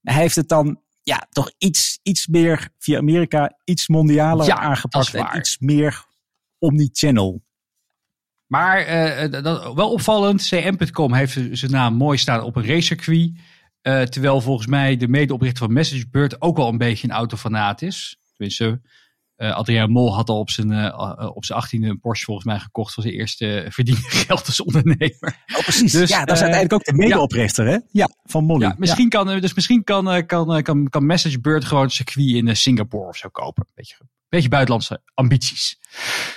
Hij 0.00 0.14
heeft 0.14 0.36
het 0.36 0.48
dan 0.48 0.82
ja, 1.02 1.26
toch 1.30 1.52
iets, 1.58 1.98
iets 2.02 2.26
meer 2.26 2.68
via 2.78 2.98
Amerika, 2.98 3.58
iets 3.64 3.88
mondialer 3.88 4.46
Ja, 4.46 4.56
aangepast 4.58 5.14
en 5.14 5.36
iets 5.36 5.58
meer 5.58 6.04
omni-channel. 6.58 7.42
Maar 8.46 8.78
eh, 8.78 9.30
dat, 9.30 9.44
dat- 9.44 9.74
wel 9.74 9.92
opvallend, 9.92 10.42
cm.com 10.48 11.12
heeft 11.14 11.38
zijn 11.52 11.70
naam 11.70 11.94
mooi 11.94 12.18
staan 12.18 12.42
op 12.42 12.56
een 12.56 12.66
racecircuit. 12.66 13.30
Eh, 13.80 14.02
terwijl 14.02 14.40
volgens 14.40 14.66
mij 14.66 14.96
de 14.96 15.08
medeoprichter 15.08 15.64
van 15.64 15.72
MessageBird 15.72 16.40
ook 16.42 16.56
wel 16.56 16.68
een 16.68 16.78
beetje 16.78 17.08
een 17.08 17.14
autofanaat 17.14 17.82
is. 17.82 18.16
Tenminste, 18.36 18.80
eh 19.44 19.56
Adriaan 19.56 19.90
Mol 19.90 20.14
had 20.14 20.28
al 20.28 20.38
op 20.38 20.50
zijn, 20.50 20.72
eh, 20.72 21.30
op 21.34 21.44
zijn 21.44 21.58
18e 21.58 21.88
een 21.88 22.00
Porsche 22.00 22.24
volgens 22.24 22.46
mij 22.46 22.58
gekocht 22.58 22.94
voor 22.94 23.02
zijn 23.02 23.14
eerste 23.14 23.66
verdiende 23.68 24.00
geld 24.00 24.46
als 24.46 24.62
ondernemer. 24.62 25.44
Oh, 25.56 25.62
precies. 25.62 25.92
Dus, 25.92 26.08
ja, 26.08 26.24
dat 26.24 26.36
is 26.36 26.42
eh, 26.42 26.48
uiteindelijk 26.48 26.72
ook 26.72 26.84
de 26.84 27.02
medeoprichter, 27.02 27.66
hè? 27.66 27.78
Ja, 27.90 28.08
van 28.24 28.44
Molly. 28.44 28.64
Ja, 28.64 28.74
misschien 28.78 29.08
kan, 29.08 29.40
dus 29.40 29.54
misschien 29.54 29.84
kan, 29.84 30.26
kan, 30.26 30.62
kan, 30.62 30.88
kan 30.88 31.06
MessageBird 31.06 31.64
gewoon 31.64 31.84
een 31.84 31.90
circuit 31.90 32.28
in 32.28 32.56
Singapore 32.56 33.08
of 33.08 33.16
zo 33.16 33.28
kopen. 33.28 33.66
Beetje, 33.74 33.96
beetje 34.28 34.48
buitenlandse 34.48 35.02
ambities. 35.14 35.78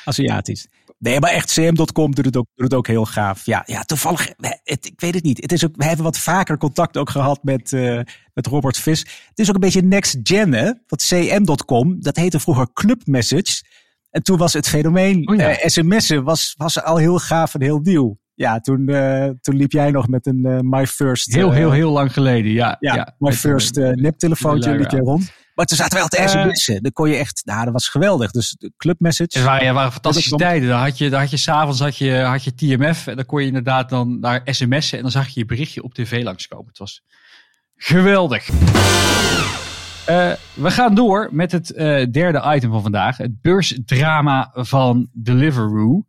Aziatisch. 0.05 0.67
Nee, 0.99 1.19
maar 1.19 1.31
echt, 1.31 1.51
CM.com 1.53 2.15
doet 2.15 2.25
het 2.25 2.37
ook, 2.37 2.47
doet 2.55 2.65
het 2.65 2.73
ook 2.73 2.87
heel 2.87 3.05
gaaf. 3.05 3.45
Ja, 3.45 3.63
ja 3.65 3.81
toevallig, 3.83 4.33
het, 4.63 4.85
ik 4.85 4.99
weet 4.99 5.13
het 5.13 5.23
niet. 5.23 5.41
Het 5.41 5.51
is 5.51 5.65
ook, 5.65 5.75
we 5.75 5.85
hebben 5.85 6.05
wat 6.05 6.17
vaker 6.17 6.57
contact 6.57 6.97
ook 6.97 7.09
gehad 7.09 7.43
met, 7.43 7.73
eh, 7.73 7.99
met 8.33 8.47
Robert 8.47 8.77
Vis. 8.77 8.99
Het 8.99 9.39
is 9.39 9.47
ook 9.49 9.55
een 9.55 9.61
beetje 9.61 9.81
next 9.81 10.17
gen, 10.23 10.53
hè? 10.53 10.65
Want 10.87 11.03
CM.com, 11.07 12.01
dat 12.01 12.15
heette 12.15 12.39
vroeger 12.39 12.73
Club 12.73 13.01
Message. 13.05 13.63
En 14.09 14.23
toen 14.23 14.37
was 14.37 14.53
het 14.53 14.67
fenomeen, 14.67 15.29
Oh 15.29 15.35
ja. 15.35 15.57
eh, 15.57 15.67
sms'en 15.67 16.23
was, 16.23 16.53
was 16.57 16.83
al 16.83 16.97
heel 16.97 17.19
gaaf 17.19 17.53
en 17.53 17.61
heel 17.61 17.79
nieuw. 17.79 18.17
Ja, 18.37 18.59
toen, 18.59 18.87
eh, 18.87 19.29
toen 19.41 19.55
liep 19.55 19.71
jij 19.71 19.91
nog 19.91 20.07
met 20.07 20.25
een 20.25 20.45
eh, 20.45 20.59
My 20.61 20.87
First... 20.87 21.33
Heel, 21.33 21.49
eh, 21.49 21.55
heel, 21.55 21.71
heel 21.71 21.91
lang 21.91 22.13
geleden. 22.13 22.51
Ja, 22.51 22.77
Ja, 22.79 23.15
my 23.17 23.33
first 23.33 23.75
neptelefoontje 23.75 24.75
liep 24.75 24.91
je 24.91 24.97
rond. 24.97 25.31
Maar 25.53 25.65
toen 25.65 25.77
zaten 25.77 25.93
wij 25.93 26.01
al 26.01 26.07
te 26.07 26.17
Eh, 26.17 26.27
sms'en. 26.27 26.81
Dan 26.81 26.91
kon 26.91 27.09
je 27.09 27.15
echt, 27.15 27.41
nou, 27.45 27.63
dat 27.63 27.73
was 27.73 27.89
geweldig. 27.89 28.31
Dus 28.31 28.55
de 28.59 28.71
club 28.77 28.99
message. 28.99 29.37
Het 29.37 29.47
waren, 29.47 29.65
ja, 29.65 29.73
waren 29.73 29.91
fantastische 29.91 30.29
Dat 30.29 30.39
tijden. 30.39 30.69
Dan 30.69 30.79
had 30.79 30.97
je, 30.97 31.09
dan 31.09 31.19
had 31.19 31.29
je 31.29 31.37
s'avonds 31.37 31.79
had 31.79 31.97
je, 31.97 32.19
had 32.19 32.43
je 32.43 32.55
TMF. 32.55 33.07
En 33.07 33.15
dan 33.15 33.25
kon 33.25 33.41
je 33.41 33.47
inderdaad 33.47 33.89
dan 33.89 34.19
naar 34.19 34.41
sms'en. 34.45 34.97
En 34.97 35.01
dan 35.01 35.11
zag 35.11 35.27
je 35.27 35.39
je 35.39 35.45
berichtje 35.45 35.83
op 35.83 35.93
tv 35.93 36.23
langskomen. 36.23 36.67
Het 36.67 36.77
was 36.77 37.03
geweldig. 37.75 38.47
We 40.53 40.71
gaan 40.71 40.95
door 40.95 41.29
met 41.31 41.51
het 41.51 41.67
derde 42.13 42.53
item 42.55 42.71
van 42.71 42.81
vandaag. 42.81 43.17
Het 43.17 43.41
beursdrama 43.41 44.49
van 44.53 45.09
Deliveroo. 45.13 46.05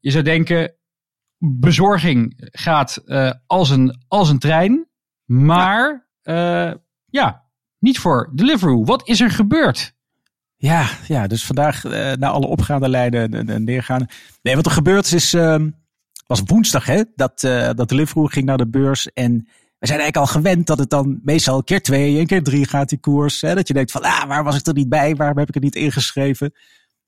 Je 0.00 0.10
zou 0.10 0.24
denken, 0.24 0.72
bezorging 1.38 2.34
gaat 2.36 2.96
eh, 2.96 3.32
als, 3.46 3.70
een, 3.70 4.02
als 4.08 4.28
een 4.28 4.38
trein. 4.38 4.86
Maar 5.24 6.08
ja. 6.22 6.76
ja, 7.06 7.44
niet 7.78 7.98
voor 7.98 8.30
Deliveroo. 8.34 8.84
Wat 8.84 9.08
is 9.08 9.20
er 9.20 9.30
gebeurd? 9.30 9.96
Ja, 10.56 10.88
ja, 11.06 11.26
dus 11.26 11.46
vandaag 11.46 11.84
eh 11.84 12.12
na 12.12 12.28
alle 12.28 12.46
opgaande 12.46 12.88
lijnen 12.88 13.34
en, 13.34 13.48
en 13.48 13.64
neergaande. 13.64 14.08
Nee, 14.42 14.56
wat 14.56 14.66
er 14.66 14.72
gebeurd 14.72 15.04
is, 15.04 15.12
is 15.12 15.34
ehm, 15.34 15.70
was 16.26 16.42
woensdag 16.44 16.86
hè, 16.86 17.02
dat, 17.14 17.42
eh 17.44 17.70
dat 17.74 17.88
Deliveroo 17.88 18.26
ging 18.26 18.46
naar 18.46 18.56
de 18.56 18.68
beurs. 18.68 19.12
En 19.12 19.32
we 19.78 19.86
zijn 19.86 20.00
eigenlijk 20.00 20.16
al 20.16 20.40
gewend 20.40 20.66
dat 20.66 20.78
het 20.78 20.90
dan 20.90 21.20
meestal 21.22 21.62
keer 21.62 21.82
twee 21.82 22.18
en 22.18 22.26
keer 22.26 22.42
drie 22.42 22.66
gaat 22.66 22.88
die 22.88 22.98
koers. 22.98 23.40
Hè, 23.40 23.54
dat 23.54 23.68
je 23.68 23.74
denkt 23.74 23.90
van, 23.90 24.02
ah, 24.02 24.24
waar 24.24 24.44
was 24.44 24.56
ik 24.56 24.66
er 24.66 24.74
niet 24.74 24.88
bij? 24.88 25.16
Waarom 25.16 25.38
heb 25.38 25.48
ik 25.48 25.54
het 25.54 25.62
niet 25.62 25.74
ingeschreven? 25.74 26.52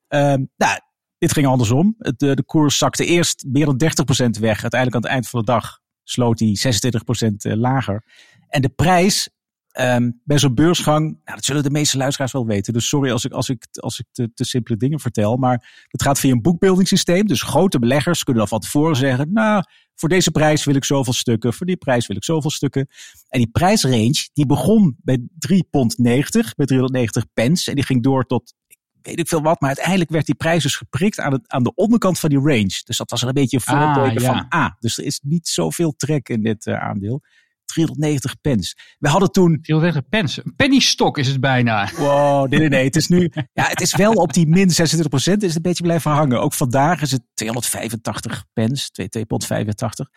Ehm, 0.09 0.45
nou, 0.57 0.79
dit 1.21 1.33
ging 1.33 1.47
andersom. 1.47 1.95
Het, 1.99 2.23
eh, 2.23 2.35
de 2.35 2.45
koers 2.45 2.79
zakte 2.79 3.05
eerst 3.05 3.45
meer 3.49 3.67
dan 3.67 3.77
30% 3.77 4.39
weg. 4.39 4.63
Uiteindelijk 4.63 4.95
aan 4.95 5.03
het 5.03 5.11
eind 5.11 5.29
van 5.29 5.41
de 5.41 5.47
dag 5.47 5.79
sloot 6.05 6.39
hij 6.39 6.57
26% 6.57 7.45
eh, 7.45 7.57
lager. 7.57 8.05
En 8.49 8.63
de 8.63 8.69
prijs 8.69 9.29
Ehm, 9.71 10.11
bij 10.25 10.39
zo'n 10.39 10.55
beursgang, 10.55 11.05
nou, 11.05 11.37
dat 11.37 11.45
zullen 11.45 11.63
de 11.63 11.71
meeste 11.71 11.97
luisteraars 11.97 12.33
wel 12.33 12.47
weten. 12.47 12.73
Dus 12.73 12.89
sorry 12.89 13.11
als 13.11 13.25
ik, 13.25 13.33
als 13.33 13.49
ik, 13.49 13.67
als 13.73 13.99
ik 13.99 14.07
te, 14.13 14.31
te 14.35 14.45
simpele 14.45 14.77
dingen 14.77 15.01
vertel. 15.01 15.37
Maar 15.37 15.87
het 15.89 16.03
gaat 16.03 16.19
via 16.19 16.33
een 16.33 16.43
boekbeeldingssysteem. 16.43 17.27
Dus 17.27 17.43
grote 17.43 17.79
beleggers 17.79 18.23
kunnen 18.23 18.43
dan 18.43 18.51
van 18.51 18.61
tevoren 18.61 18.97
zeggen. 18.97 19.33
Nou, 19.33 19.65
voor 19.95 20.09
deze 20.09 20.31
prijs 20.31 20.65
wil 20.65 20.75
ik 20.75 20.85
zoveel 20.85 21.13
stukken. 21.13 21.53
Voor 21.53 21.67
die 21.67 21.77
prijs 21.77 22.07
wil 22.07 22.17
ik 22.17 22.25
zoveel 22.25 22.51
stukken. 22.51 22.89
En 23.29 23.39
die 23.39 23.51
prijsrange 23.51 24.29
die 24.33 24.47
begon 24.47 24.97
bij 25.03 25.19
3,90 25.19 25.71
pond, 25.71 25.97
bij 25.97 26.67
390 26.67 27.25
pence. 27.35 27.71
En 27.71 27.77
die 27.77 27.85
ging 27.85 28.03
door 28.03 28.25
tot 28.27 28.55
weet 29.03 29.19
ik 29.19 29.29
veel 29.29 29.43
wat. 29.43 29.61
Maar 29.61 29.69
uiteindelijk 29.69 30.11
werd 30.11 30.27
die 30.27 30.35
prijs 30.35 30.63
dus 30.63 30.77
geprikt 30.77 31.21
aan, 31.21 31.33
het, 31.33 31.43
aan 31.47 31.63
de 31.63 31.75
onderkant 31.75 32.19
van 32.19 32.29
die 32.29 32.39
range. 32.39 32.81
Dus 32.85 32.97
dat 32.97 33.11
was 33.11 33.23
er 33.23 33.29
een 33.29 33.35
beetje 33.35 33.61
een 33.65 33.75
Ah, 33.75 33.95
voorteken 33.95 34.23
ja. 34.23 34.33
van 34.33 34.47
ah. 34.49 34.71
Dus 34.79 34.99
er 34.99 35.05
is 35.05 35.21
niet 35.23 35.49
zoveel 35.49 35.93
trek 35.97 36.29
in 36.29 36.43
dit 36.43 36.67
eh, 36.67 36.75
aandeel. 36.75 37.23
390 37.65 38.41
pence. 38.41 38.75
We 38.99 39.09
hadden 39.09 39.31
toen 39.33 39.59
430 39.63 40.09
pence. 40.09 40.43
Een 40.45 40.55
penny 40.57 40.79
stock 40.79 41.19
is 41.19 41.27
het 41.29 41.41
bijna. 41.41 41.91
Wow, 41.97 42.49
nee, 42.51 42.59
nee, 42.61 42.69
nee. 42.69 42.85
Het 42.85 42.97
is 42.97 43.09
nu, 43.09 43.31
ja, 43.53 43.65
het 43.65 43.81
is 43.81 43.97
wel 43.97 44.13
op 44.13 44.33
die 44.33 44.47
min 44.47 44.69
26%. 44.71 44.73
Het 45.11 45.43
is 45.43 45.55
een 45.55 45.63
beetje 45.63 45.83
blijven 45.83 46.11
hangen. 46.11 46.41
Ook 46.41 46.53
vandaag 46.55 47.01
is 47.03 47.11
het 47.11 47.23
285 47.35 48.45
pence, 48.53 48.91
2 48.91 49.27
pond 49.27 49.47
85. 49.47 50.09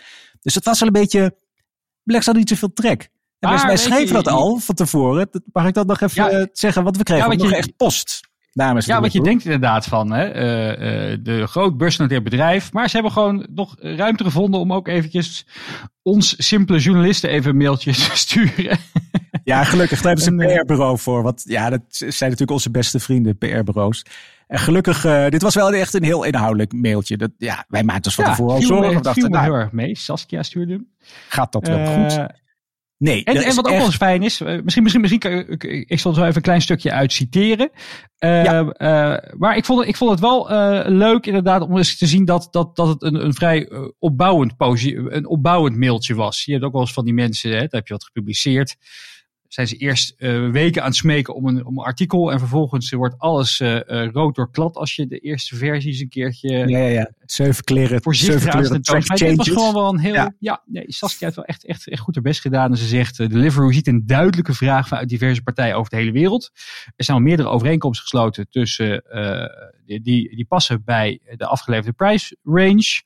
Dus 0.41 0.56
het 0.56 0.65
was 0.65 0.80
wel 0.80 0.88
een 0.88 0.93
beetje, 1.02 1.38
Blex 2.04 2.26
had 2.26 2.36
niet 2.36 2.50
zoveel 2.50 2.74
trek. 2.74 3.10
En 3.39 3.50
Maar 3.50 3.65
wij, 3.67 3.78
schreven 3.78 4.08
je- 4.08 4.13
dat 4.13 4.28
al 4.28 4.58
van 4.58 4.76
tevoren. 4.76 5.28
Dat- 5.32 5.41
Mag 5.52 5.67
ik 5.67 5.74
dat 5.74 5.88
nog 5.88 6.02
even 6.02 6.24
Ja. 6.24 6.30
eh, 6.30 6.46
zeggen? 6.52 6.84
Want 6.84 6.98
we 6.98 7.04
kregen 7.04 7.30
Ja, 7.32 7.36
nog 7.38 7.50
je- 7.50 7.56
echt 7.56 7.76
post. 7.76 8.19
Namens 8.54 8.86
Ja, 8.86 9.02
wat 9.02 9.12
je 9.13 9.22
denkt 9.22 9.44
inderdaad 9.44 9.86
van 9.86 10.12
hè, 10.12 10.24
eh, 10.24 11.12
eh, 11.12 11.20
de 11.22 11.48
groot 11.48 11.78
beursgenoteerd 11.78 12.24
bedrijf. 12.24 12.74
Maar 12.74 12.88
ze 12.88 12.94
hebben 12.96 13.12
gewoon 13.12 13.48
nog 13.54 13.76
ruimte 13.80 14.24
gevonden 14.24 14.60
om 14.60 14.74
ook 14.74 14.88
eventjes 14.88 15.46
ons 16.02 16.48
simpele 16.48 16.80
journalisten 16.80 17.30
even 17.30 17.50
een 17.50 17.58
mailtje 17.58 17.92
te 17.92 18.10
sturen. 18.13 18.78
Ja, 19.44 19.63
gelukkig. 19.63 20.02
Daar 20.02 20.16
hebben 20.16 20.24
ze 20.24 20.32
een 20.32 20.39
En, 20.39 20.50
eh, 20.50 20.60
PR-bureau 20.60 20.98
voor. 20.98 21.24
Want 21.24 21.44
ja, 21.48 21.70
dat 21.70 21.82
zijn 21.88 22.10
natuurlijk 22.10 22.52
onze 22.52 22.72
beste 22.72 23.00
vrienden, 23.00 23.38
PR-bureaus. 23.38 24.06
En 24.48 24.60
gelukkig, 24.60 25.02
dit 25.30 25.42
was 25.42 25.56
wel 25.56 25.74
echt 25.74 25.94
een 25.94 26.04
heel 26.04 26.24
inhoudelijk 26.24 26.74
mailtje. 26.74 27.18
Dat, 27.18 27.32
ja, 27.38 27.66
wij 27.68 27.84
maakten 27.84 28.06
ons 28.06 28.16
van 28.16 28.26
tevoren 28.26 28.56
al 28.56 28.62
zorgen. 28.62 29.02
dachten, 29.02 29.24
me 29.24 29.30
nou, 29.30 29.44
heel 29.44 29.54
erg 29.54 29.72
mee. 29.72 29.98
Saskia 29.98 30.44
stuurde 30.44 30.74
hem. 30.74 30.88
gaat 31.28 31.52
dat 31.52 31.68
wel 31.68 31.86
goed? 31.86 32.26
Nee, 33.04 33.24
En, 33.24 33.36
en 33.36 33.56
wat 33.56 33.58
ook 33.58 33.66
echt- 33.66 33.78
wel 33.78 33.86
eens 33.86 33.96
fijn 33.96 34.24
is, 34.24 34.42
eh, 34.42 34.48
misschien, 34.62 34.82
misschien, 34.84 35.02
misschien 35.02 35.20
kan 35.22 35.32
ik, 35.32 35.63
ik, 35.63 36.00
zal 36.00 36.13
zo 36.13 36.24
even 36.24 36.36
een 36.36 36.42
klein 36.42 36.62
stukje 36.62 36.92
uit 36.92 37.13
citeren. 37.13 37.70
Eh, 38.18 38.44
Ja. 38.44 38.68
eh, 38.68 39.32
maar 39.38 39.58
ik 39.58 39.66
vond, 39.66 39.80
het, 39.80 39.88
ik 39.89 39.96
vond 39.96 40.12
het 40.12 40.20
wel 40.20 40.48
leuk 40.88 41.26
inderdaad 41.26 41.62
om 41.62 41.78
eens 41.78 41.98
te 41.98 42.06
zien 42.08 42.26
dat, 42.26 42.48
dat, 42.52 42.76
dat 42.76 42.88
het 42.88 43.04
een, 43.04 43.26
een 43.26 43.34
vrij 43.34 43.70
opbouwend, 44.00 44.54
een 44.58 45.28
opbouwend 45.28 45.78
mailtje 45.78 46.16
was. 46.16 46.46
Je 46.46 46.52
hebt 46.52 46.63
ook 46.63 46.72
wel 46.72 46.82
eens 46.82 46.94
van 46.94 47.06
die 47.06 47.13
mensen, 47.13 47.50
hè, 47.52 47.58
daar 47.58 47.68
heb 47.70 47.88
je 47.88 47.94
wat 47.94 48.04
gepubliceerd. 48.06 48.76
Zijn 49.54 49.68
ze 49.68 49.76
eerst 49.76 50.16
uh, 50.18 50.50
weken 50.50 50.82
aan 50.82 50.88
het 50.88 50.98
smeken 50.98 51.36
om 51.36 51.48
een, 51.48 51.66
om 51.66 51.78
een 51.78 51.86
artikel. 51.86 52.32
En 52.32 52.39
vervolgens 52.39 52.92
wordt 52.92 53.18
alles 53.18 53.60
uh, 53.60 53.76
uh, 53.76 54.12
rood 54.12 54.36
doorklad 54.36 54.76
als 54.76 54.96
je 54.96 55.08
de 55.08 55.20
eerste 55.20 55.56
versie 55.56 56.02
een 56.02 56.10
keertje... 56.10 56.50
Ja, 56.50 56.78
ja, 56.78 56.88
ja. 56.88 57.12
Zeven 57.26 57.63
kleren, 57.63 58.02
voorzichtig 58.02 58.42
zeven 58.42 58.82
kleren. 58.82 58.82
Dit 59.16 59.36
was 59.36 59.50
gewoon 59.50 59.74
wel 59.74 59.94
een 59.94 60.00
heel... 60.00 60.13
Ja, 60.13 60.36
ja 60.39 60.63
nee, 60.66 60.84
Saskia 60.88 61.26
heeft 61.26 61.36
wel 61.36 61.46
echt, 61.46 61.66
echt, 61.66 61.88
echt 61.88 62.02
goed 62.02 62.16
haar 62.16 62.24
best 62.24 62.42
gedaan. 62.42 62.72
En 62.72 62.78
ze 62.78 62.86
zegt, 62.86 63.20
uh, 63.20 63.30
Deliveroo 63.30 63.72
ziet 63.72 63.88
een 63.88 64.06
duidelijke 64.06 64.54
vraag 64.54 64.88
vanuit 64.88 65.10
diverse 65.10 65.42
partijen 65.42 65.76
over 65.76 65.89
de 65.89 65.98
hele 65.98 66.12
wereld. 66.12 66.52
Er 66.96 67.04
zijn 67.04 67.18
al 67.18 67.24
meerdere 67.24 67.50
overeenkomsten 67.50 68.04
gesloten 68.04 68.50
tussen... 68.50 69.04
die, 69.86 70.02
die, 70.02 70.36
die 70.36 70.46
passen 70.46 70.84
bij 70.84 71.20
de 71.36 71.46
afgeleverde 71.46 71.94
price 71.94 72.38
range... 72.44 73.02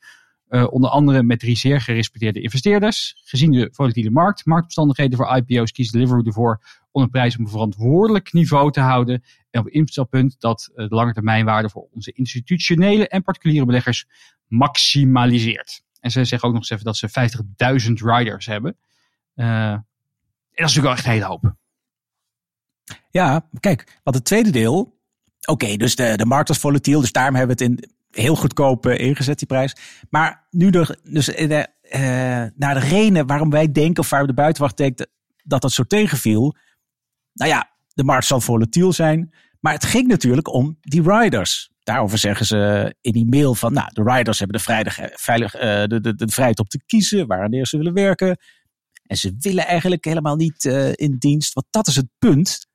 Uh, 0.49 0.67
onder 0.69 0.89
andere 0.89 1.23
met 1.23 1.39
drie 1.39 1.57
zeer 1.57 1.81
gerespecteerde 1.81 2.41
investeerders. 2.41 3.21
Gezien 3.23 3.51
de 3.51 3.69
volatiele 3.71 4.09
markt, 4.09 4.45
marktomstandigheden 4.45 5.17
voor 5.17 5.35
IPO's 5.35 5.71
kiest 5.71 5.91
Deliveroo 5.91 6.23
ervoor 6.23 6.61
om 6.91 7.01
een 7.01 7.09
prijs 7.09 7.33
op 7.33 7.39
een 7.39 7.49
verantwoordelijk 7.49 8.33
niveau 8.33 8.71
te 8.71 8.79
houden. 8.79 9.23
En 9.49 9.59
op 9.59 9.67
instelpunt 9.67 10.35
dat 10.39 10.69
uh, 10.75 10.87
de 10.87 10.95
lange 10.95 11.13
termijnwaarde 11.13 11.69
voor 11.69 11.87
onze 11.93 12.11
institutionele 12.11 13.07
en 13.07 13.23
particuliere 13.23 13.65
beleggers 13.65 14.05
maximaliseert. 14.47 15.83
En 15.99 16.11
ze 16.11 16.23
zeggen 16.23 16.47
ook 16.47 16.53
nog 16.53 16.61
eens 16.61 16.71
even 16.71 16.85
dat 16.85 16.97
ze 16.97 17.09
50.000 17.87 17.93
riders 17.93 18.45
hebben. 18.45 18.77
Uh, 19.35 19.71
en 19.71 19.85
dat 20.51 20.69
is 20.69 20.75
natuurlijk 20.75 20.85
wel 20.85 20.93
echt 20.95 21.05
een 21.05 21.11
hele 21.11 21.25
hoop. 21.25 21.55
Ja, 23.09 23.49
kijk, 23.59 23.99
wat 24.03 24.13
het 24.13 24.25
tweede 24.25 24.49
deel. 24.49 24.95
Oké, 25.45 25.75
dus 25.77 25.95
de, 25.95 26.17
de 26.17 26.25
markt 26.25 26.47
was 26.47 26.57
volatiel, 26.57 27.01
dus 27.01 27.11
daarom 27.11 27.35
hebben 27.35 27.57
we 27.57 27.63
het 27.63 27.71
in 27.71 27.96
heel 28.19 28.35
goedkoop 28.35 28.85
ingezet, 28.85 29.37
die 29.37 29.47
prijs. 29.47 29.75
Maar 30.09 30.47
nu 30.49 30.69
dus 30.69 31.25
de, 31.25 31.67
uh, 31.83 31.99
naar 32.55 32.73
de 32.73 32.79
reden 32.79 33.27
waarom 33.27 33.49
wij 33.49 33.71
denken, 33.71 34.03
of 34.03 34.09
waar 34.09 34.27
de 34.27 34.33
buitenwacht 34.33 34.77
denkt, 34.77 35.07
dat 35.43 35.61
dat 35.61 35.71
zo 35.71 35.83
tegenviel. 35.83 36.55
Nou 37.33 37.51
ja, 37.51 37.69
de 37.93 38.03
markt 38.03 38.25
zal 38.25 38.41
volatiel 38.41 38.93
zijn. 38.93 39.33
Maar 39.59 39.73
het 39.73 39.85
ging 39.85 40.07
natuurlijk 40.07 40.53
om 40.53 40.77
die 40.81 41.01
riders. 41.01 41.71
Daarover 41.83 42.17
zeggen 42.17 42.45
ze 42.45 42.95
in 43.01 43.11
die 43.11 43.25
mail 43.29 43.55
van, 43.55 43.73
nou, 43.73 43.89
de 43.93 44.03
riders 44.03 44.39
hebben 44.39 44.57
de, 44.57 44.63
vrijdag, 44.63 44.97
veilig, 45.13 45.51
de, 45.51 45.99
de, 46.01 46.15
de 46.15 46.27
vrijheid 46.27 46.59
om 46.59 46.67
te 46.67 46.81
kiezen 46.85 47.27
wanneer 47.27 47.65
ze 47.65 47.77
willen 47.77 47.93
werken. 47.93 48.37
En 49.03 49.17
ze 49.17 49.35
willen 49.39 49.65
eigenlijk 49.65 50.05
helemaal 50.05 50.35
niet 50.35 50.65
in 50.95 51.15
dienst. 51.17 51.53
Want 51.53 51.65
dat 51.69 51.87
is 51.87 51.95
het 51.95 52.07
punt. 52.19 52.67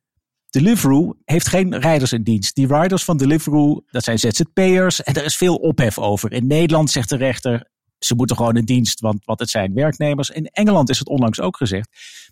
Deliveroo 0.53 1.17
heeft 1.25 1.49
geen 1.49 1.79
rijders 1.79 2.13
in 2.13 2.23
dienst. 2.23 2.55
Die 2.55 2.67
riders 2.67 3.05
van 3.05 3.17
Deliveroo, 3.17 3.83
dat 3.91 4.05
zijn 4.05 4.19
ZZP'ers 4.19 5.03
en 5.03 5.15
er 5.15 5.25
is 5.25 5.37
veel 5.37 5.57
ophef 5.57 5.99
over. 5.99 6.33
In 6.33 6.47
Nederland 6.47 6.91
zegt 6.91 7.09
de 7.09 7.17
rechter, 7.17 7.69
ze 7.99 8.15
moeten 8.15 8.37
gewoon 8.37 8.57
in 8.57 8.65
dienst, 8.65 9.01
want 9.01 9.25
wat 9.25 9.39
het 9.39 9.51
zijn 9.51 9.75
werknemers. 9.75 10.31
In 10.31 10.47
Engeland 10.47 10.91
is 10.91 10.99
het 10.99 11.09
onlangs 11.09 11.41
ook 11.41 11.57
gezegd. 11.57 11.89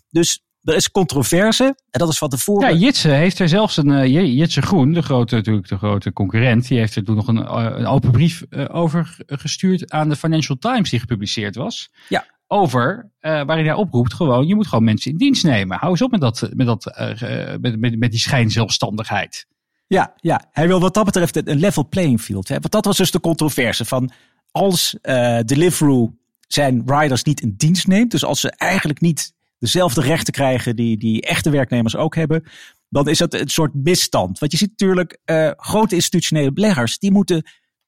Dus 0.09 0.43
er 0.61 0.75
is 0.75 0.91
controverse 0.91 1.63
en 1.63 1.99
dat 1.99 2.09
is 2.09 2.17
van 2.17 2.29
tevoren. 2.29 2.73
Ja, 2.73 2.79
Jitse 2.79 3.09
heeft 3.09 3.39
er 3.39 3.49
zelfs 3.49 3.77
een, 3.77 3.89
uh, 3.89 4.35
Jitse 4.37 4.61
Groen, 4.61 4.93
de 4.93 5.01
grote, 5.01 5.35
natuurlijk 5.35 5.67
de 5.67 5.77
grote 5.77 6.13
concurrent, 6.13 6.67
die 6.67 6.79
heeft 6.79 6.95
er 6.95 7.03
toen 7.03 7.15
nog 7.15 7.27
een, 7.27 7.37
uh, 7.37 7.67
een 7.75 7.85
open 7.85 8.11
brief 8.11 8.43
uh, 8.49 8.65
over 8.71 9.17
gestuurd 9.25 9.91
aan 9.91 10.09
de 10.09 10.15
Financial 10.15 10.57
Times 10.57 10.89
die 10.89 10.99
gepubliceerd 10.99 11.55
was. 11.55 11.89
Ja 12.09 12.25
over 12.51 13.11
uh, 13.21 13.43
waarin 13.45 13.65
hij 13.65 13.73
oproept 13.73 14.13
gewoon, 14.13 14.47
je 14.47 14.55
moet 14.55 14.67
gewoon 14.67 14.83
mensen 14.83 15.11
in 15.11 15.17
dienst 15.17 15.43
nemen. 15.43 15.77
Hou 15.77 15.91
eens 15.91 16.01
op 16.01 16.11
met, 16.11 16.21
dat, 16.21 16.49
met, 16.53 16.65
dat, 16.65 16.85
uh, 16.99 17.55
met, 17.59 17.79
met, 17.79 17.99
met 17.99 18.11
die 18.11 18.19
schijnzelfstandigheid. 18.19 19.45
Ja, 19.87 20.13
ja, 20.15 20.45
hij 20.51 20.67
wil 20.67 20.79
wat 20.79 20.93
dat 20.93 21.05
betreft 21.05 21.47
een 21.47 21.59
level 21.59 21.87
playing 21.87 22.21
field. 22.21 22.47
Hè? 22.47 22.59
Want 22.59 22.71
dat 22.71 22.85
was 22.85 22.97
dus 22.97 23.11
de 23.11 23.19
controverse 23.19 23.85
van 23.85 24.11
als 24.51 24.97
uh, 25.01 25.39
Deliveroo 25.39 26.15
zijn 26.47 26.83
riders 26.85 27.23
niet 27.23 27.41
in 27.41 27.53
dienst 27.57 27.87
neemt, 27.87 28.11
dus 28.11 28.25
als 28.25 28.39
ze 28.39 28.51
eigenlijk 28.51 29.01
niet 29.01 29.33
dezelfde 29.59 30.01
rechten 30.01 30.33
krijgen 30.33 30.75
die, 30.75 30.97
die 30.97 31.21
echte 31.21 31.49
werknemers 31.49 31.95
ook 31.95 32.15
hebben, 32.15 32.43
dan 32.89 33.07
is 33.07 33.17
dat 33.17 33.33
een 33.33 33.49
soort 33.49 33.73
misstand. 33.73 34.39
Want 34.39 34.51
je 34.51 34.57
ziet 34.57 34.69
natuurlijk 34.69 35.17
grote 35.57 35.95
institutionele 35.95 36.53
beleggers, 36.53 36.97
die 36.97 37.11
moeten 37.11 37.43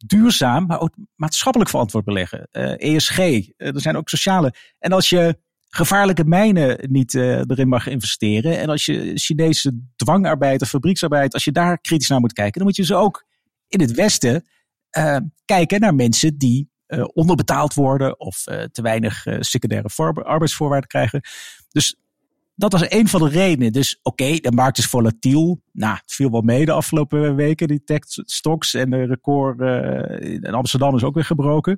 duurzaam, 0.06 0.66
maar 0.66 0.80
ook 0.80 0.96
maatschappelijk 1.16 1.70
verantwoord 1.70 2.06
beleggen. 2.06 2.48
ESG, 2.78 3.18
uh, 3.18 3.44
er 3.58 3.82
zijn 3.82 3.96
ook 3.96 4.10
sociale. 4.10 4.54
En 4.80 4.92
als 4.92 5.10
je 5.10 5.38
gevaarlijke 5.70 6.24
mijnen 6.24 6.88
niet 6.92 7.14
uh, 7.14 7.38
erin 7.38 7.68
mag 7.68 7.88
investeren. 7.88 8.60
En 8.60 8.70
als 8.70 8.86
je 8.86 9.12
Chinese 9.16 9.80
dwangarbeid 9.96 10.62
of 10.62 10.70
fabrieksarbeid, 10.70 11.34
als 11.34 11.44
je 11.44 11.52
daar 11.52 11.82
kritisch 11.82 12.08
naar 12.08 12.20
moet 12.20 12.34
kijken, 12.34 12.54
dan 12.54 12.64
moet 12.64 12.76
je 12.76 12.86
ze 12.86 12.96
ook 12.96 13.26
in 13.68 13.82
het 13.82 13.92
Westen 13.92 14.48
kijken 15.46 15.80
naar 15.80 15.96
mensen 15.96 16.38
die 16.38 16.72
onderbetaald 17.14 17.74
worden 17.74 18.20
of 18.20 18.44
te 18.44 18.82
weinig 18.82 19.26
secundaire 19.40 19.90
arbeidsvoorwaarden 20.24 20.90
krijgen. 20.90 21.22
Dus 21.70 21.96
dat 22.56 22.72
was 22.72 22.92
een 22.92 23.08
van 23.08 23.22
de 23.22 23.30
redenen. 23.30 23.72
Dus 23.72 24.00
oké, 24.02 24.36
de 24.36 24.52
markt 24.52 24.78
is 24.78 24.86
volatiel. 24.86 25.62
Nou, 25.72 25.96
het 25.96 26.14
viel 26.14 26.32
wel 26.32 26.42
mee 26.42 26.66
de 26.66 26.72
afgelopen 26.72 27.36
weken, 27.36 27.68
die 27.68 27.84
tech 27.84 28.00
stocks. 28.06 28.74
En 28.74 28.90
de 28.90 29.04
record 29.04 29.60
uh, 29.60 30.34
in 30.34 30.54
Amsterdam 30.54 30.96
is 30.96 31.04
ook 31.04 31.16
weer 31.16 31.26
gebroken. 31.26 31.78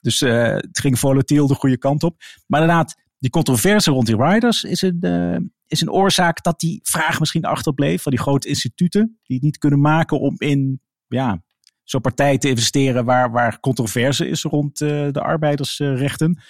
Dus 0.00 0.20
uh, 0.20 0.44
het 0.44 0.78
ging 0.78 0.98
volatiel 0.98 1.46
de 1.46 1.54
goede 1.54 1.78
kant 1.78 2.02
op. 2.02 2.16
Maar 2.46 2.60
inderdaad, 2.60 2.94
die 3.18 3.30
controverse 3.30 3.90
rond 3.90 4.06
die 4.06 4.22
riders 4.22 4.64
is 4.64 4.82
een, 4.82 4.98
uh, 5.00 5.36
is 5.66 5.80
een 5.80 5.90
oorzaak 5.90 6.42
dat 6.42 6.60
die 6.60 6.80
vraag 6.82 7.18
misschien 7.18 7.44
achterbleef 7.44 8.02
van 8.02 8.12
die 8.12 8.20
grote 8.20 8.48
instituten. 8.48 9.18
Die 9.22 9.36
het 9.36 9.44
niet 9.44 9.58
kunnen 9.58 9.80
maken 9.80 10.20
om 10.20 10.34
in 10.38 10.80
ja, 11.08 11.42
zo'n 11.82 12.00
partij 12.00 12.38
te 12.38 12.48
investeren 12.48 13.04
waar, 13.04 13.30
waar 13.30 13.60
controverse 13.60 14.28
is 14.28 14.42
rond 14.42 14.78
de 14.78 15.20
arbeidersrechten. 15.22 16.40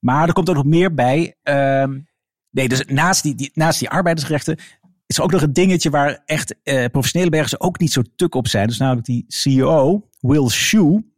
Maar 0.00 0.26
er 0.26 0.32
komt 0.32 0.48
ook 0.48 0.56
nog 0.56 0.64
meer 0.64 0.94
bij. 0.94 1.36
Ehm, 1.42 1.98
Nee, 2.52 2.68
dus 2.68 2.84
naast 2.84 3.22
die, 3.22 3.50
naast 3.54 3.78
die 3.78 3.88
arbeidersrechten 3.88 4.58
is 5.06 5.16
er 5.16 5.22
ook 5.22 5.32
nog 5.32 5.42
een 5.42 5.52
dingetje 5.52 5.90
waar 5.90 6.22
echt 6.24 6.62
eh, 6.62 6.84
professionele 6.84 7.30
bergers 7.30 7.60
ook 7.60 7.78
niet 7.78 7.92
zo 7.92 8.02
tuk 8.16 8.34
op 8.34 8.48
zijn. 8.48 8.66
Dus 8.66 8.78
namelijk 8.78 9.06
die 9.06 9.24
CEO, 9.28 10.08
Will 10.20 10.48
Shue. 10.48 11.10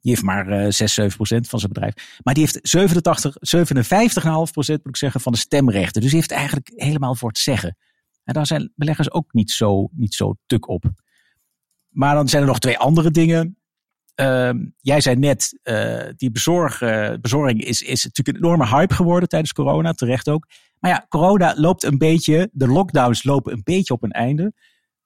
Die 0.00 0.10
heeft 0.10 0.22
maar 0.22 0.64
uh, 0.64 0.70
6, 0.70 0.94
7 0.94 1.16
procent 1.16 1.48
van 1.48 1.58
zijn 1.58 1.72
bedrijf. 1.72 2.18
Maar 2.22 2.34
die 2.34 2.42
heeft 2.42 2.58
87, 2.62 3.36
57,5 3.36 4.52
procent 4.52 4.78
moet 4.78 4.88
ik 4.88 4.96
zeggen 4.96 5.20
van 5.20 5.32
de 5.32 5.38
stemrechten. 5.38 6.00
Dus 6.00 6.10
die 6.10 6.18
heeft 6.18 6.30
eigenlijk 6.30 6.72
helemaal 6.74 7.14
voor 7.14 7.28
het 7.28 7.38
zeggen. 7.38 7.76
En 8.24 8.34
daar 8.34 8.46
zijn 8.46 8.72
beleggers 8.74 9.12
ook 9.12 9.32
niet 9.32 9.50
zo, 9.50 9.88
niet 9.92 10.14
zo 10.14 10.34
tuk 10.46 10.68
op. 10.68 10.84
Maar 11.88 12.14
dan 12.14 12.28
zijn 12.28 12.42
er 12.42 12.48
nog 12.48 12.58
twee 12.58 12.78
andere 12.78 13.10
dingen. 13.10 13.61
Uh, 14.20 14.50
jij 14.76 15.00
zei 15.00 15.16
net, 15.16 15.58
uh, 15.64 16.04
die 16.16 16.30
bezorg, 16.30 16.80
uh, 16.80 17.12
bezorging 17.20 17.64
is, 17.64 17.82
is 17.82 18.04
natuurlijk 18.04 18.36
een 18.38 18.44
enorme 18.44 18.76
hype 18.76 18.94
geworden 18.94 19.28
tijdens 19.28 19.52
corona, 19.52 19.92
terecht 19.92 20.28
ook. 20.28 20.46
Maar 20.78 20.90
ja, 20.90 21.06
corona 21.08 21.54
loopt 21.56 21.82
een 21.82 21.98
beetje, 21.98 22.48
de 22.52 22.66
lockdowns 22.66 23.24
lopen 23.24 23.52
een 23.52 23.62
beetje 23.64 23.94
op 23.94 24.02
een 24.02 24.10
einde. 24.10 24.52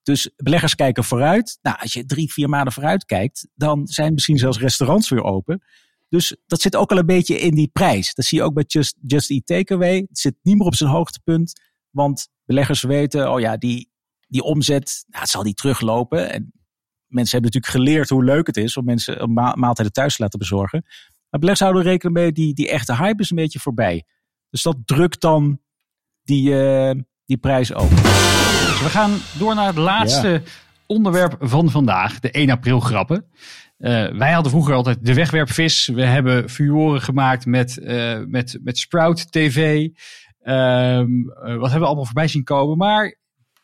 Dus 0.02 0.30
beleggers 0.36 0.74
kijken 0.74 1.04
vooruit. 1.04 1.58
Nou, 1.62 1.76
als 1.80 1.92
je 1.92 2.04
drie, 2.04 2.32
vier 2.32 2.48
maanden 2.48 2.72
vooruit 2.72 3.04
kijkt, 3.04 3.48
dan 3.54 3.86
zijn 3.86 4.12
misschien 4.12 4.38
zelfs 4.38 4.58
restaurants 4.58 5.08
weer 5.08 5.22
open. 5.22 5.62
Dus 6.08 6.36
dat 6.46 6.60
zit 6.60 6.76
ook 6.76 6.90
al 6.90 6.98
een 6.98 7.06
beetje 7.06 7.38
in 7.38 7.54
die 7.54 7.70
prijs. 7.72 8.14
Dat 8.14 8.24
zie 8.24 8.38
je 8.38 8.44
ook 8.44 8.54
bij 8.54 8.64
Just, 8.66 8.96
Just 9.00 9.30
Eat 9.30 9.46
Takeaway. 9.46 9.96
Het 9.96 10.18
zit 10.18 10.34
niet 10.42 10.56
meer 10.56 10.66
op 10.66 10.74
zijn 10.74 10.90
hoogtepunt, 10.90 11.60
want 11.90 12.28
beleggers 12.44 12.82
weten, 12.82 13.32
oh 13.32 13.40
ja, 13.40 13.56
die, 13.56 13.90
die 14.28 14.42
omzet, 14.42 15.04
nou, 15.06 15.26
zal 15.26 15.42
niet 15.42 15.56
teruglopen. 15.56 16.30
En 16.32 16.52
mensen 17.08 17.38
hebben 17.38 17.52
natuurlijk 17.52 17.84
geleerd 17.84 18.08
hoe 18.08 18.24
leuk 18.24 18.46
het 18.46 18.56
is 18.56 18.76
om 18.76 18.84
mensen 18.84 19.22
een 19.22 19.32
ma 19.32 19.54
maaltijden 19.54 19.92
thuis 19.92 20.16
te 20.16 20.22
laten 20.22 20.38
bezorgen. 20.38 20.84
Maar 21.30 21.56
houden 21.58 21.82
rekening 21.82 22.18
mee, 22.18 22.32
die, 22.32 22.54
die 22.54 22.70
echte 22.70 22.96
hype 22.96 23.22
is 23.22 23.30
een 23.30 23.36
beetje 23.36 23.58
voorbij. 23.58 24.04
Dus 24.50 24.62
dat 24.62 24.76
drukt 24.84 25.20
dan 25.20 25.60
die, 26.22 26.50
uh, 26.50 26.90
die 27.24 27.36
prijs 27.36 27.74
ook. 27.74 27.90
Dus 27.90 28.82
we 28.82 28.88
gaan 28.88 29.18
door 29.38 29.54
naar 29.54 29.66
het 29.66 29.76
laatste 29.76 30.28
ja. 30.28 30.40
onderwerp 30.86 31.36
van 31.40 31.70
vandaag, 31.70 32.20
de 32.20 32.30
1 32.30 32.50
april 32.50 32.80
grappen. 32.80 33.24
Uh, 33.78 34.08
wij 34.08 34.32
hadden 34.32 34.50
vroeger 34.50 34.74
altijd 34.74 35.06
de 35.06 35.14
wegwerpvis. 35.14 35.86
We 35.86 36.04
hebben 36.04 36.48
furoren 36.48 37.02
gemaakt 37.02 37.46
met, 37.46 37.76
uh, 37.76 38.18
met, 38.26 38.58
met 38.62 38.78
Sprout 38.78 39.32
TV. 39.32 39.88
Um, 40.42 41.24
wat 41.24 41.44
hebben 41.44 41.80
we 41.80 41.86
allemaal 41.86 42.04
voorbij 42.04 42.28
zien 42.28 42.44
komen. 42.44 42.76
Maar 42.76 43.16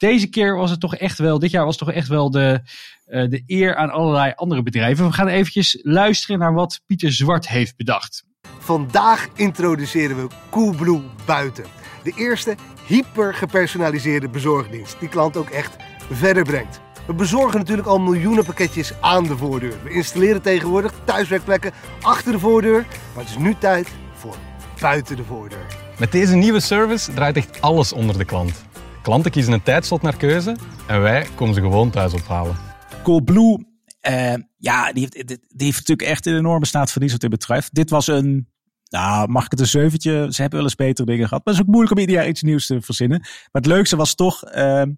deze 0.03 0.27
keer 0.27 0.57
was 0.57 0.71
het 0.71 0.81
toch 0.81 0.97
echt 0.97 1.19
wel, 1.19 1.39
dit 1.39 1.51
jaar 1.51 1.65
was 1.65 1.79
het 1.79 1.87
toch 1.87 1.95
echt 1.95 2.09
wel 2.09 2.31
de, 2.31 2.61
uh, 3.07 3.29
de 3.29 3.43
eer 3.47 3.77
aan 3.77 3.91
allerlei 3.91 4.33
andere 4.35 4.63
bedrijven. 4.63 5.07
We 5.07 5.13
gaan 5.13 5.29
eventjes 5.29 5.79
luisteren 5.83 6.39
naar 6.39 6.55
wat 6.55 6.81
Pieter 6.87 7.13
Zwart 7.13 7.49
heeft 7.49 7.77
bedacht. 7.77 8.25
Vandaag 8.59 9.29
introduceren 9.35 10.17
we 10.17 10.35
Coolblue 10.51 11.01
Buiten. 11.25 11.65
De 12.03 12.13
eerste 12.17 12.57
hyper 12.87 13.35
gepersonaliseerde 13.35 14.29
bezorgdienst 14.29 14.97
die 15.01 15.09
klant 15.09 15.37
ook 15.37 15.51
echt 15.51 15.77
verder 16.11 16.45
brengt. 16.45 16.81
We 17.07 17.15
bezorgen 17.15 17.59
natuurlijk 17.59 17.89
al 17.89 17.99
miljoenen 17.99 18.45
pakketjes 18.45 18.93
aan 19.01 19.25
de 19.25 19.37
voordeur. 19.37 19.83
We 19.85 19.91
installeren 19.91 20.43
tegenwoordig 20.43 20.93
thuiswerkplekken 21.05 21.73
achter 22.01 22.33
de 22.33 22.39
voordeur. 22.39 22.87
Maar 23.15 23.25
het 23.25 23.33
is 23.33 23.39
nu 23.39 23.55
tijd 23.59 23.89
voor 24.15 24.37
buiten 24.81 25.17
de 25.17 25.25
voordeur. 25.25 25.67
Met 25.99 26.13
deze 26.13 26.35
nieuwe 26.35 26.61
service 26.61 27.13
draait 27.13 27.37
echt 27.37 27.61
alles 27.61 27.93
onder 27.93 28.19
de 28.19 28.25
klant. 28.25 28.71
Klanten 29.03 29.31
kiezen 29.31 29.53
een 29.53 29.63
tijdslot 29.63 30.03
naar 30.03 30.17
keuze 30.17 30.57
en 30.87 31.01
wij 31.01 31.27
komen 31.35 31.55
ze 31.55 31.61
gewoon 31.61 31.91
thuis 31.91 32.13
ophalen. 32.13 32.57
Coolblue, 33.03 33.67
uh, 34.09 34.35
ja, 34.57 34.93
die 34.93 35.03
heeft, 35.03 35.27
die 35.27 35.67
heeft 35.67 35.79
natuurlijk 35.79 36.09
echt 36.09 36.27
een 36.27 36.37
enorme 36.37 36.67
staat 36.67 36.95
dienst 36.95 37.13
wat 37.13 37.21
dit 37.21 37.31
betreft. 37.31 37.75
Dit 37.75 37.91
was 37.91 38.07
een, 38.07 38.49
Nou, 38.89 39.29
mag 39.29 39.45
ik 39.45 39.51
het 39.51 39.61
een 39.61 39.67
zeventje? 39.67 40.27
Ze 40.31 40.41
hebben 40.41 40.59
wel 40.59 40.69
eens 40.69 40.75
betere 40.75 41.07
dingen 41.07 41.29
gehad. 41.29 41.45
Maar 41.45 41.55
het 41.55 41.63
is 41.63 41.69
ook 41.69 41.73
moeilijk 41.73 41.95
om 41.95 42.01
ieder 42.01 42.17
jaar 42.17 42.29
iets 42.29 42.43
nieuws 42.43 42.67
te 42.67 42.81
verzinnen. 42.81 43.19
Maar 43.21 43.63
het 43.63 43.67
leukste 43.67 43.97
was 43.97 44.15
toch 44.15 44.45
ehm, 44.45 44.93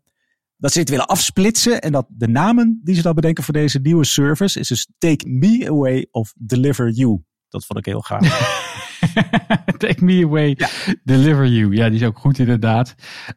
dat 0.56 0.72
ze 0.72 0.78
het 0.78 0.88
willen 0.88 1.06
afsplitsen. 1.06 1.80
En 1.80 1.92
dat 1.92 2.06
de 2.08 2.28
namen 2.28 2.80
die 2.82 2.94
ze 2.94 3.02
dan 3.02 3.14
bedenken 3.14 3.44
voor 3.44 3.54
deze 3.54 3.78
nieuwe 3.78 4.04
service 4.04 4.60
is 4.60 4.68
dus 4.68 4.88
Take 4.98 5.28
Me 5.28 5.68
Away 5.68 6.06
of 6.10 6.32
Deliver 6.36 6.90
You. 6.90 7.22
Dat 7.54 7.66
vond 7.66 7.78
ik 7.78 7.84
heel 7.84 8.00
gaaf. 8.00 8.62
Take 9.78 10.04
me 10.04 10.24
away, 10.24 10.58
deliver 11.04 11.46
you. 11.46 11.74
Ja, 11.74 11.88
die 11.88 12.00
is 12.00 12.06
ook 12.06 12.18
goed 12.18 12.38
inderdaad. 12.38 12.94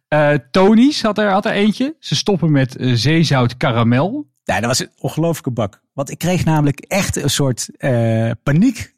Eh 0.08 0.34
Tony's 0.52 1.02
had 1.02 1.18
er, 1.18 1.32
had 1.32 1.46
er 1.46 1.52
eentje. 1.52 1.96
Ze 2.00 2.16
stoppen 2.16 2.52
met 2.52 2.76
eh, 2.76 2.92
zeezout 2.94 3.58
karamel. 3.58 4.28
Ja, 4.44 4.56
dat 4.60 4.66
was 4.66 4.80
een 4.80 4.92
ongelooflijke 5.00 5.52
bak. 5.52 5.82
Want 5.94 6.12
ik 6.12 6.18
kreeg 6.18 6.46
namelijk 6.46 6.80
echt 6.80 7.16
een 7.16 7.30
soort 7.30 7.70
eh, 7.78 8.32
paniek 8.44 8.96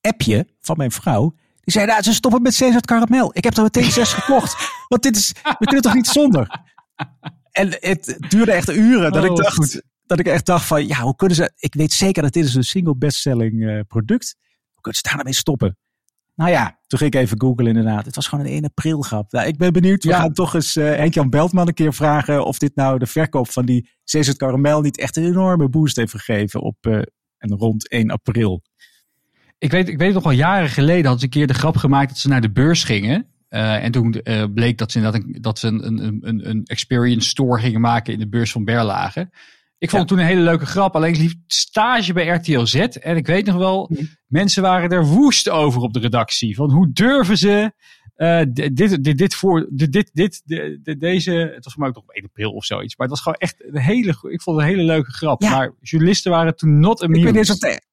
appje 0.00 0.46
van 0.60 0.76
mijn 0.76 0.90
vrouw. 0.90 1.34
Die 1.60 1.74
zei, 1.74 1.86
nou, 1.86 2.02
ze 2.02 2.14
stoppen 2.14 2.42
met 2.42 2.54
zeezout 2.54 2.86
karamel. 2.86 3.30
Ik 3.32 3.44
heb 3.44 3.56
er 3.56 3.62
meteen 3.62 3.90
zes 4.00 4.12
gekocht. 4.12 4.70
Want 4.88 5.02
dit 5.02 5.16
is, 5.16 5.32
we 5.58 5.64
kunnen 5.64 5.82
toch 5.82 5.94
niet 5.94 6.06
zonder? 6.06 6.60
En 7.50 7.76
het 7.80 8.16
duurde 8.28 8.52
echt 8.52 8.70
uren 8.70 9.12
dat 9.12 9.24
Oh, 9.24 9.30
ik 9.30 9.36
dacht... 9.36 9.54
goed. 9.54 9.82
Dat 10.10 10.18
ik 10.18 10.26
echt 10.26 10.46
dacht 10.46 10.66
van, 10.66 10.86
ja, 10.86 11.00
hoe 11.00 11.16
kunnen 11.16 11.36
ze... 11.36 11.52
Ik 11.56 11.74
weet 11.74 11.92
zeker 11.92 12.22
dat 12.22 12.32
dit 12.32 12.44
is 12.44 12.54
een 12.54 12.64
single 12.64 12.96
bestselling 12.96 13.66
eh 13.68 13.80
product. 13.88 14.36
Hoe 14.72 14.80
kunnen 14.80 15.00
ze 15.00 15.02
daar 15.02 15.12
nou 15.12 15.24
mee 15.24 15.34
stoppen? 15.34 15.78
Nou 16.34 16.50
ja, 16.50 16.78
toen 16.86 16.98
ging 16.98 17.14
ik 17.14 17.20
even 17.20 17.40
googlen 17.40 17.66
inderdaad. 17.66 18.04
Het 18.04 18.14
was 18.14 18.26
gewoon 18.28 18.44
een 18.44 18.50
1 18.52 18.64
april 18.64 19.00
grap. 19.00 19.32
Nou, 19.32 19.46
ik 19.46 19.56
ben 19.58 19.72
benieuwd. 19.72 20.04
We 20.04 20.10
Ja. 20.10 20.18
gaan 20.18 20.32
toch 20.32 20.54
eens 20.54 20.76
eh 20.76 20.84
Henk-Jan 20.84 21.30
Beltman 21.30 21.68
een 21.68 21.74
keer 21.74 21.94
vragen... 21.94 22.44
of 22.44 22.58
dit 22.58 22.74
nou 22.74 22.98
de 22.98 23.06
verkoop 23.06 23.50
van 23.50 23.66
die 23.66 23.90
zeezout 24.04 24.36
karamel... 24.36 24.80
niet 24.80 24.98
echt 24.98 25.16
een 25.16 25.24
enorme 25.24 25.68
boost 25.68 25.96
heeft 25.96 26.10
gegeven 26.10 26.60
op 26.60 26.76
eh, 26.80 26.94
en 27.38 27.50
rond 27.54 27.88
1 27.88 28.10
april. 28.10 28.62
Ik 29.58 29.70
weet, 29.70 29.88
ik 29.88 29.98
weet 29.98 30.14
nog 30.14 30.22
wel 30.22 30.32
jaren 30.32 30.68
geleden 30.68 31.02
hadden 31.02 31.18
ze 31.18 31.24
een 31.24 31.30
keer 31.30 31.46
de 31.46 31.54
grap 31.54 31.76
gemaakt 31.76 32.08
dat 32.08 32.18
ze 32.18 32.28
naar 32.28 32.40
de 32.40 32.52
beurs 32.52 32.84
gingen. 32.84 33.26
En 33.48 33.92
toen 33.92 34.22
bleek 34.54 34.78
dat 34.78 34.92
ze, 34.92 34.98
inderdaad 34.98 35.22
een, 35.22 35.36
dat 35.40 35.58
ze 35.58 35.66
een, 35.66 35.86
een, 35.86 36.18
een, 36.22 36.48
een 36.50 36.64
experience 36.64 37.28
store 37.28 37.60
gingen 37.60 37.80
maken 37.80 38.12
in 38.12 38.18
de 38.18 38.28
beurs 38.28 38.52
van 38.52 38.64
Berlage. 38.64 39.30
Ik 39.80 39.90
vond 39.90 40.02
het 40.02 40.10
toen 40.10 40.18
een 40.18 40.26
hele 40.26 40.40
leuke 40.40 40.66
grap. 40.66 40.94
Alleen 40.96 41.12
ik 41.12 41.18
liep 41.18 41.34
stage 41.46 42.12
bij 42.12 42.26
RTL 42.28 42.64
Z. 42.64 42.74
En 42.74 43.16
ik 43.16 43.26
weet 43.26 43.46
nog 43.46 43.56
wel, 43.56 43.90
mensen 44.26 44.62
waren 44.62 44.90
er 44.90 45.04
woest 45.06 45.48
over 45.48 45.80
op 45.82 45.92
de 45.92 46.00
redactie. 46.00 46.54
Van 46.56 46.70
hoe 46.70 46.92
durven 46.92 47.38
ze 47.38 47.72
eh, 48.14 48.40
dit, 48.52 48.76
dit, 49.04 49.18
dit, 49.18 49.34
voor, 49.34 49.66
dit, 49.70 49.92
dit, 49.92 50.10
dit, 50.12 50.42
de- 50.44 50.78
de- 50.82 50.96
deze, 50.96 51.32
het 51.54 51.64
was 51.64 51.72
voor 51.72 51.80
mij 51.82 51.88
ook 51.88 51.94
nog 51.94 52.04
op 52.04 52.10
1 52.10 52.24
april 52.24 52.50
of 52.52 52.64
zoiets. 52.64 52.96
Maar 52.96 53.06
het 53.06 53.16
was 53.16 53.24
gewoon 53.24 53.38
echt 53.38 53.64
een 53.74 53.80
hele, 53.80 54.10
ik 54.30 54.42
vond 54.42 54.56
het 54.56 54.66
een 54.66 54.72
hele 54.74 54.82
leuke 54.82 55.10
grap. 55.12 55.42
Ja. 55.42 55.50
Maar 55.50 55.72
journalisten 55.80 56.30
waren 56.30 56.56
toen 56.56 56.80
not 56.80 57.02
Ik 57.02 57.08
weet 57.08 57.16
niet 57.16 57.26
amused. 57.26 57.54
of 57.62 57.68
het... 57.68 57.76
e- 57.82 57.88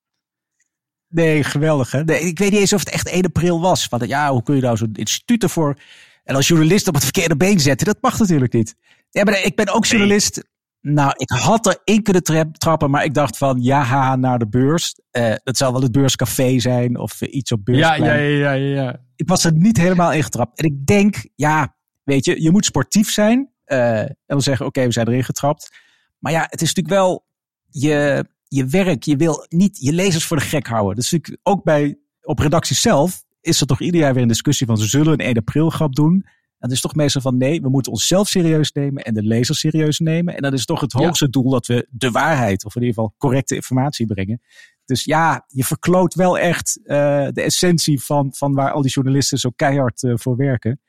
Nee, 1.09 1.43
geweldig 1.43 1.91
hè. 1.91 2.03
Nee, 2.03 2.19
ik 2.19 2.39
weet 2.39 2.51
niet 2.51 2.59
eens 2.59 2.73
of 2.73 2.79
het 2.79 2.89
echt 2.89 3.09
1 3.09 3.23
april 3.25 3.61
was. 3.61 3.87
Want 3.87 4.07
ja, 4.07 4.31
hoe 4.31 4.43
kun 4.43 4.55
je 4.55 4.61
nou 4.61 4.77
zo'n 4.77 4.89
instituut 4.93 5.43
ervoor... 5.43 5.77
En 6.23 6.35
als 6.35 6.47
journalist 6.47 6.87
op 6.87 6.93
het 6.93 7.03
verkeerde 7.03 7.37
been 7.37 7.59
zetten, 7.59 7.85
dat 7.87 7.97
mag 8.01 8.19
natuurlijk 8.19 8.53
niet. 8.53 8.75
Ja, 9.09 9.23
maar 9.23 9.43
ik 9.43 9.55
ben 9.55 9.73
ook 9.73 9.85
journalist. 9.85 10.43
Nou, 10.81 11.11
ik 11.15 11.29
had 11.29 11.65
er 11.65 11.77
in 11.83 12.03
kunnen 12.03 12.23
tra- 12.23 12.51
trappen, 12.51 12.89
maar 12.89 13.03
ik 13.03 13.13
dacht 13.13 13.37
van, 13.37 13.61
ja, 13.61 13.81
haha, 13.81 14.15
naar 14.15 14.39
de 14.39 14.47
beurs. 14.47 14.95
Eh 15.11 15.33
dat 15.43 15.57
zal 15.57 15.71
wel 15.71 15.81
het 15.81 15.91
beurscafé 15.91 16.59
zijn 16.59 16.97
of 16.97 17.21
eh, 17.21 17.33
iets 17.33 17.51
op 17.51 17.59
Ja, 17.63 17.73
beursplein. 17.73 18.21
ja, 18.21 18.51
ja, 18.51 18.51
ja, 18.51 18.83
ja. 18.83 18.99
Ik 19.15 19.27
was 19.29 19.43
er 19.43 19.53
niet 19.53 19.77
helemaal 19.77 20.13
in 20.13 20.23
getrapt. 20.23 20.59
En 20.59 20.65
ik 20.65 20.85
denk, 20.85 21.27
ja, 21.35 21.75
weet 22.03 22.25
je, 22.25 22.41
je 22.41 22.51
moet 22.51 22.65
sportief 22.65 23.11
zijn. 23.11 23.51
eh, 23.63 23.99
en 23.99 24.15
dan 24.25 24.41
zeggen, 24.41 24.65
oké, 24.65 24.85
we 24.85 24.91
zijn 24.91 25.07
erin 25.07 25.23
getrapt. 25.23 25.77
Maar 26.19 26.31
ja, 26.31 26.41
het 26.49 26.61
is 26.61 26.67
natuurlijk 26.73 26.95
wel 26.95 27.25
je, 27.69 28.25
je 28.43 28.65
werk. 28.65 29.03
Je 29.03 29.15
wil 29.15 29.45
niet 29.49 29.77
je 29.77 29.93
lezers 29.93 30.25
voor 30.25 30.37
de 30.37 30.43
gek 30.43 30.67
houden. 30.67 30.95
Dus 30.95 31.19
ook 31.43 31.63
bij, 31.63 31.97
op 32.21 32.39
redactie 32.39 32.75
zelf 32.75 33.23
is 33.41 33.61
er 33.61 33.67
toch 33.67 33.81
ieder 33.81 34.01
jaar 34.01 34.13
weer 34.13 34.21
een 34.21 34.27
discussie 34.27 34.67
van, 34.67 34.77
ze 34.77 34.87
zullen 34.87 35.13
een 35.13 35.25
1 35.25 35.37
april 35.37 35.69
grap 35.69 35.95
doen. 35.95 36.25
Het 36.57 36.71
is 36.71 36.81
toch 36.81 36.95
meestal 36.95 37.21
van, 37.21 37.37
nee, 37.37 37.61
we 37.61 37.69
moeten 37.69 37.91
onszelf 37.91 38.27
serieus 38.27 38.71
nemen 38.71 39.03
en 39.03 39.13
de 39.13 39.23
lezers 39.23 39.59
serieus 39.59 39.99
nemen. 39.99 40.35
En 40.35 40.41
dat 40.41 40.53
is 40.53 40.65
toch 40.65 40.79
het 40.81 40.91
Ja. 40.93 40.99
hoogste 40.99 41.29
doel 41.29 41.49
dat 41.49 41.65
we 41.67 41.87
de 41.89 42.11
waarheid, 42.11 42.65
of 42.65 42.75
in 42.75 42.81
ieder 42.81 42.95
geval 42.95 43.15
correcte 43.17 43.55
informatie 43.55 44.05
brengen. 44.05 44.41
Dus 44.85 45.03
ja, 45.03 45.45
je 45.47 45.63
verkloot 45.63 46.13
wel 46.13 46.37
echt 46.37 46.79
eh, 46.83 47.27
de 47.31 47.41
essentie 47.41 48.01
van, 48.03 48.33
van 48.35 48.53
waar 48.53 48.71
al 48.71 48.81
die 48.81 48.91
journalisten 48.91 49.37
zo 49.37 49.49
keihard 49.55 50.03
eh, 50.03 50.11
voor 50.15 50.35
werken. 50.35 50.81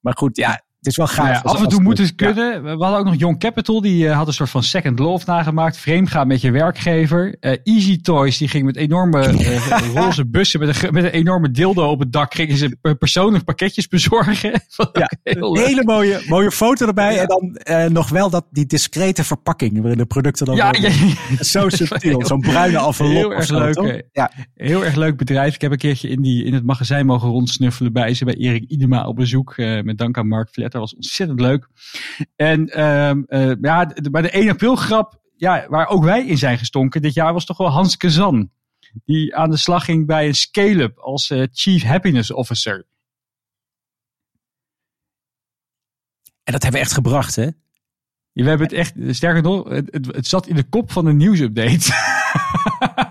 Maar 0.00 0.16
goed, 0.16 0.36
ja, 0.36 0.64
het 0.84 0.92
is 0.92 0.98
wel 0.98 1.06
gaaf. 1.06 1.16
Nou 1.16 1.28
ja, 1.32 1.40
af 1.42 1.62
en 1.62 1.68
toe 1.68 1.82
moet 1.82 1.98
het 1.98 2.12
ja. 2.16 2.26
kunnen. 2.26 2.62
We 2.62 2.84
hadden 2.84 2.98
ook 2.98 3.04
nog 3.04 3.14
Young 3.14 3.38
Capital, 3.38 3.80
die 3.80 4.08
eh, 4.08 4.16
had 4.16 4.26
een 4.26 4.32
soort 4.32 4.50
van 4.50 4.62
second 4.62 4.98
love 4.98 5.24
nagemaakt. 5.26 5.76
Vreemd 5.76 6.10
gaan 6.10 6.26
met 6.26 6.40
je 6.40 6.50
werkgever. 6.50 7.36
Eh, 7.40 7.56
Easy 7.62 8.00
Toys, 8.00 8.38
die 8.38 8.48
ging 8.48 8.64
met 8.64 8.76
enorme 8.76 9.20
eh, 9.26 9.94
roze 9.94 10.26
bussen 10.26 10.60
met 10.60 10.82
een, 10.82 10.92
met 10.92 11.04
een 11.04 11.10
enorme 11.10 11.50
dildo 11.50 11.90
op 11.90 11.98
het 11.98 12.12
dak. 12.12 12.34
Gingen 12.34 12.56
ze 12.56 12.76
per- 12.80 12.96
persoonlijk 12.96 13.44
pakketjes 13.44 13.88
bezorgen. 13.88 14.52
Ja, 14.92 15.10
Een 15.22 15.58
hele 15.58 15.84
mooie, 15.84 16.22
mooie 16.28 16.50
foto 16.50 16.86
erbij. 16.86 17.18
En 17.18 17.26
dan 17.26 17.92
nog 17.92 18.08
wel 18.08 18.30
dat, 18.30 18.44
die 18.50 18.66
discrete 18.66 19.24
verpakking 19.24 19.78
waarin 19.80 19.98
de 19.98 20.06
producten 20.06 20.46
dan 20.46 20.56
Ja. 20.56 20.72
Zo 21.40 21.68
subtiel, 21.78 22.26
zo'n 22.26 22.40
bruine 22.40 22.78
envelop 22.78 23.12
Heel 23.12 23.34
erg 23.34 23.48
leuk, 23.48 23.72
toch? 23.74 24.00
Ja. 24.12 24.30
Heel 24.54 24.84
erg 24.84 24.94
leuk 24.94 25.16
bedrijf. 25.16 25.54
Ik 25.54 25.60
heb 25.60 25.72
een 25.72 25.78
keertje 25.78 26.08
in, 26.08 26.22
die, 26.22 26.44
in 26.44 26.54
het 26.54 26.64
magazijn 26.64 27.06
mogen 27.06 27.28
rondsnuffelen 27.28 27.92
bij 27.92 28.14
ze. 28.14 28.24
Bij 28.24 28.34
Erik 28.34 28.64
Idema 28.68 29.06
op 29.06 29.16
bezoek. 29.16 29.56
met 29.56 29.98
dank 29.98 30.18
aan 30.18 30.28
Mark 30.28 30.48
Vletter. 30.74 30.80
was 30.80 30.94
ontzettend 30.94 31.40
leuk. 31.40 31.68
En 32.36 32.68
ehm, 32.68 33.22
eh, 33.26 33.52
ja, 33.60 33.84
de- 33.84 34.10
bij 34.10 34.22
de 34.22 34.36
1 34.38 34.48
april 34.50 34.76
grap. 34.76 35.20
Ja, 35.36 35.66
waar 35.68 35.86
ook 35.88 36.04
wij 36.04 36.26
in 36.26 36.38
zijn 36.38 36.58
gestonken. 36.58 37.02
Dit 37.02 37.14
jaar 37.14 37.32
was 37.32 37.44
toch 37.44 37.56
wel 37.56 37.68
Hans 37.68 37.96
Kazan. 37.96 38.50
Die 39.04 39.36
aan 39.36 39.50
de 39.50 39.56
slag 39.56 39.84
ging 39.84 40.06
bij 40.06 40.26
een 40.26 40.34
scale-up 40.34 40.98
als 40.98 41.30
eh, 41.30 41.42
Chief 41.52 41.82
Happiness 41.82 42.30
Officer. 42.30 42.86
En 46.42 46.52
dat 46.52 46.62
hebben 46.62 46.80
we 46.80 46.86
echt 46.86 46.94
gebracht, 46.94 47.36
hè? 47.36 47.42
Ja, 48.32 48.42
We 48.42 48.48
hebben 48.48 48.66
het 48.66 48.76
echt, 48.76 48.94
sterker 49.16 49.42
nog, 49.42 49.68
het, 49.68 49.88
het, 49.92 50.06
het 50.06 50.26
zat 50.26 50.46
in 50.46 50.54
de 50.56 50.62
kop 50.68 50.92
van 50.92 51.04
de 51.04 51.12
nieuwsupdate. 51.12 51.92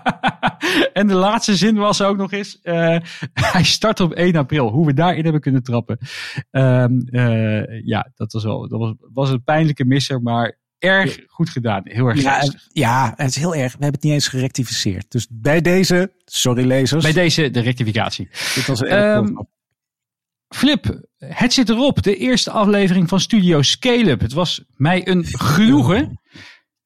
en 0.92 1.06
de 1.06 1.14
laatste 1.14 1.56
zin 1.56 1.76
was 1.76 2.02
ook 2.02 2.16
nog 2.16 2.32
eens, 2.32 2.60
eh, 2.62 2.96
hij 3.52 3.64
start 3.64 4.00
op 4.00 4.12
1 4.12 4.36
april. 4.36 4.68
Hoe 4.68 4.86
we 4.86 4.94
daarin 4.94 5.22
hebben 5.22 5.40
kunnen 5.40 5.62
trappen. 5.62 5.98
Ehm, 6.50 6.98
eh, 7.00 7.84
ja, 7.86 8.12
dat 8.14 8.32
was 8.32 8.44
wel, 8.44 8.68
dat 8.68 8.78
was, 8.78 8.94
was 8.98 9.30
een 9.30 9.42
pijnlijke 9.44 9.84
misser, 9.84 10.22
maar 10.22 10.58
erg 10.78 11.18
goed 11.26 11.50
gedaan. 11.50 11.80
Heel 11.84 12.06
erg 12.06 12.22
Ja, 12.22 12.40
en- 12.40 12.60
ja, 12.72 13.12
het 13.16 13.28
is 13.28 13.36
heel 13.36 13.54
erg. 13.54 13.72
We 13.72 13.78
hebben 13.84 13.92
het 13.92 14.02
niet 14.02 14.12
eens 14.12 14.28
gerectificeerd. 14.28 15.10
Dus 15.10 15.26
bij 15.30 15.60
deze, 15.60 16.12
sorry 16.24 16.66
lezers. 16.66 17.02
Bij 17.02 17.12
deze 17.12 17.50
de 17.50 17.60
rectificatie. 17.60 18.28
dit 18.54 18.66
was 18.66 18.80
een 18.80 18.86
erg 18.86 19.30
Flip, 20.54 21.00
het 21.18 21.52
zit 21.52 21.68
erop. 21.68 22.02
De 22.02 22.16
eerste 22.16 22.50
aflevering 22.50 23.08
van 23.08 23.20
Studio 23.20 23.62
Scale-up. 23.62 24.20
Het 24.20 24.32
was 24.32 24.64
mij 24.76 25.08
een 25.08 25.24
genoegen. 25.54 26.20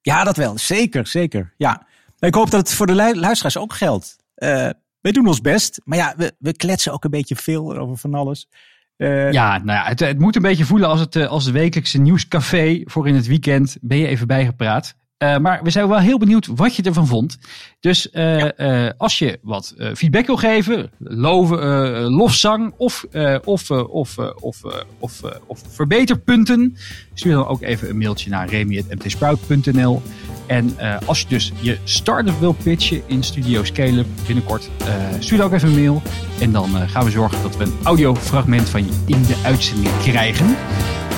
Ja, 0.01 0.25
dat 0.25 0.37
wel. 0.37 0.59
Zeker, 0.59 1.07
zeker. 1.07 1.55
Ja. 1.57 1.87
Ik 2.19 2.35
hoop 2.35 2.51
dat 2.51 2.61
het 2.61 2.75
voor 2.77 2.87
de 2.87 2.95
lu- 2.95 3.15
luisteraars 3.21 3.57
ook 3.57 3.73
geldt. 3.73 4.17
Eh 4.35 4.69
wij 5.01 5.13
doen 5.13 5.27
ons 5.27 5.41
best. 5.41 5.81
Maar 5.85 5.99
ja, 5.99 6.15
we, 6.17 6.35
we 6.39 6.53
kletsen 6.57 6.93
ook 6.93 7.05
een 7.05 7.11
beetje 7.11 7.37
veel 7.37 7.77
over 7.77 7.97
van 7.97 8.15
alles. 8.15 8.49
Eh, 8.97 9.33
Ja, 9.33 9.59
nou 9.59 9.79
ja, 9.79 9.85
het, 9.85 10.01
het 10.01 10.19
moet 10.19 10.37
een 10.37 10.43
beetje 10.43 10.65
voelen 10.65 10.89
als 10.89 11.01
het, 11.01 11.17
eh, 11.17 11.27
als 11.27 11.45
het 11.45 11.55
wekelijkse 11.55 11.99
nieuwscafé 11.99 12.83
voor 12.85 13.09
in 13.09 13.15
het 13.15 13.27
weekend. 13.27 13.77
Ben 13.81 13.99
je 13.99 14.07
even 14.07 14.27
bijgepraat. 14.27 14.95
Eh, 15.19 15.39
maar 15.39 15.61
we 15.63 15.71
zijn 15.71 15.89
wel 15.89 15.99
heel 15.99 16.19
benieuwd 16.19 16.47
wat 16.47 16.77
je 16.77 16.83
ervan 16.83 17.07
vond. 17.07 17.39
Dus 17.81 18.11
eh, 18.11 18.87
eh, 18.87 18.93
als 18.97 19.19
je 19.19 19.39
wat 19.43 19.75
feedback 19.95 20.27
wil 20.27 20.37
geven, 20.37 20.91
loven, 20.99 22.03
lofzang 22.03 22.75
of, 22.77 23.05
of, 23.45 23.71
of, 23.71 24.19
of, 24.19 24.63
of, 24.99 25.23
of 25.47 25.63
verbeterpunten, 25.69 26.77
stuur 27.15 27.33
dan 27.33 27.47
ook 27.47 27.63
even 27.63 27.89
een 27.89 27.99
mailtje 27.99 28.31
naar 28.31 28.49
remy.mtsprout.nl. 28.49 30.03
En 30.47 30.77
als 31.07 31.21
je 31.21 31.27
dus 31.29 31.53
je 31.61 31.79
start-up 31.85 32.39
wil 32.41 32.53
pitchen 32.53 33.03
in 33.07 33.23
Studio 33.23 33.65
Scale-up 33.65 34.07
binnenkort, 34.27 34.71
stuur 35.19 35.39
dan 35.39 35.47
ook 35.47 35.53
even 35.53 35.69
een 35.69 35.75
mail. 35.75 36.03
En 36.41 36.53
dan 36.53 36.89
gaan 36.89 37.05
we 37.05 37.11
zorgen 37.11 37.43
dat 37.43 37.57
we 37.57 37.65
een 37.65 37.79
audiofragment 37.83 38.69
van 38.69 38.85
je 38.85 38.93
in 39.07 39.23
de 39.23 39.37
uitzending 39.45 39.99
krijgen. 39.99 40.57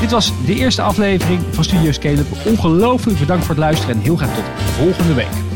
Dit 0.00 0.10
was 0.10 0.32
de 0.46 0.54
eerste 0.54 0.82
aflevering 0.82 1.40
van 1.50 1.64
Studio 1.64 1.92
Scale-up. 1.92 2.26
Ongelooflijk 2.46 3.18
bedankt 3.18 3.44
voor 3.44 3.54
het 3.54 3.64
luisteren 3.64 3.96
en 3.96 4.02
heel 4.02 4.16
graag 4.16 4.34
tot 4.34 4.44
volgende 4.76 5.14
week. 5.14 5.49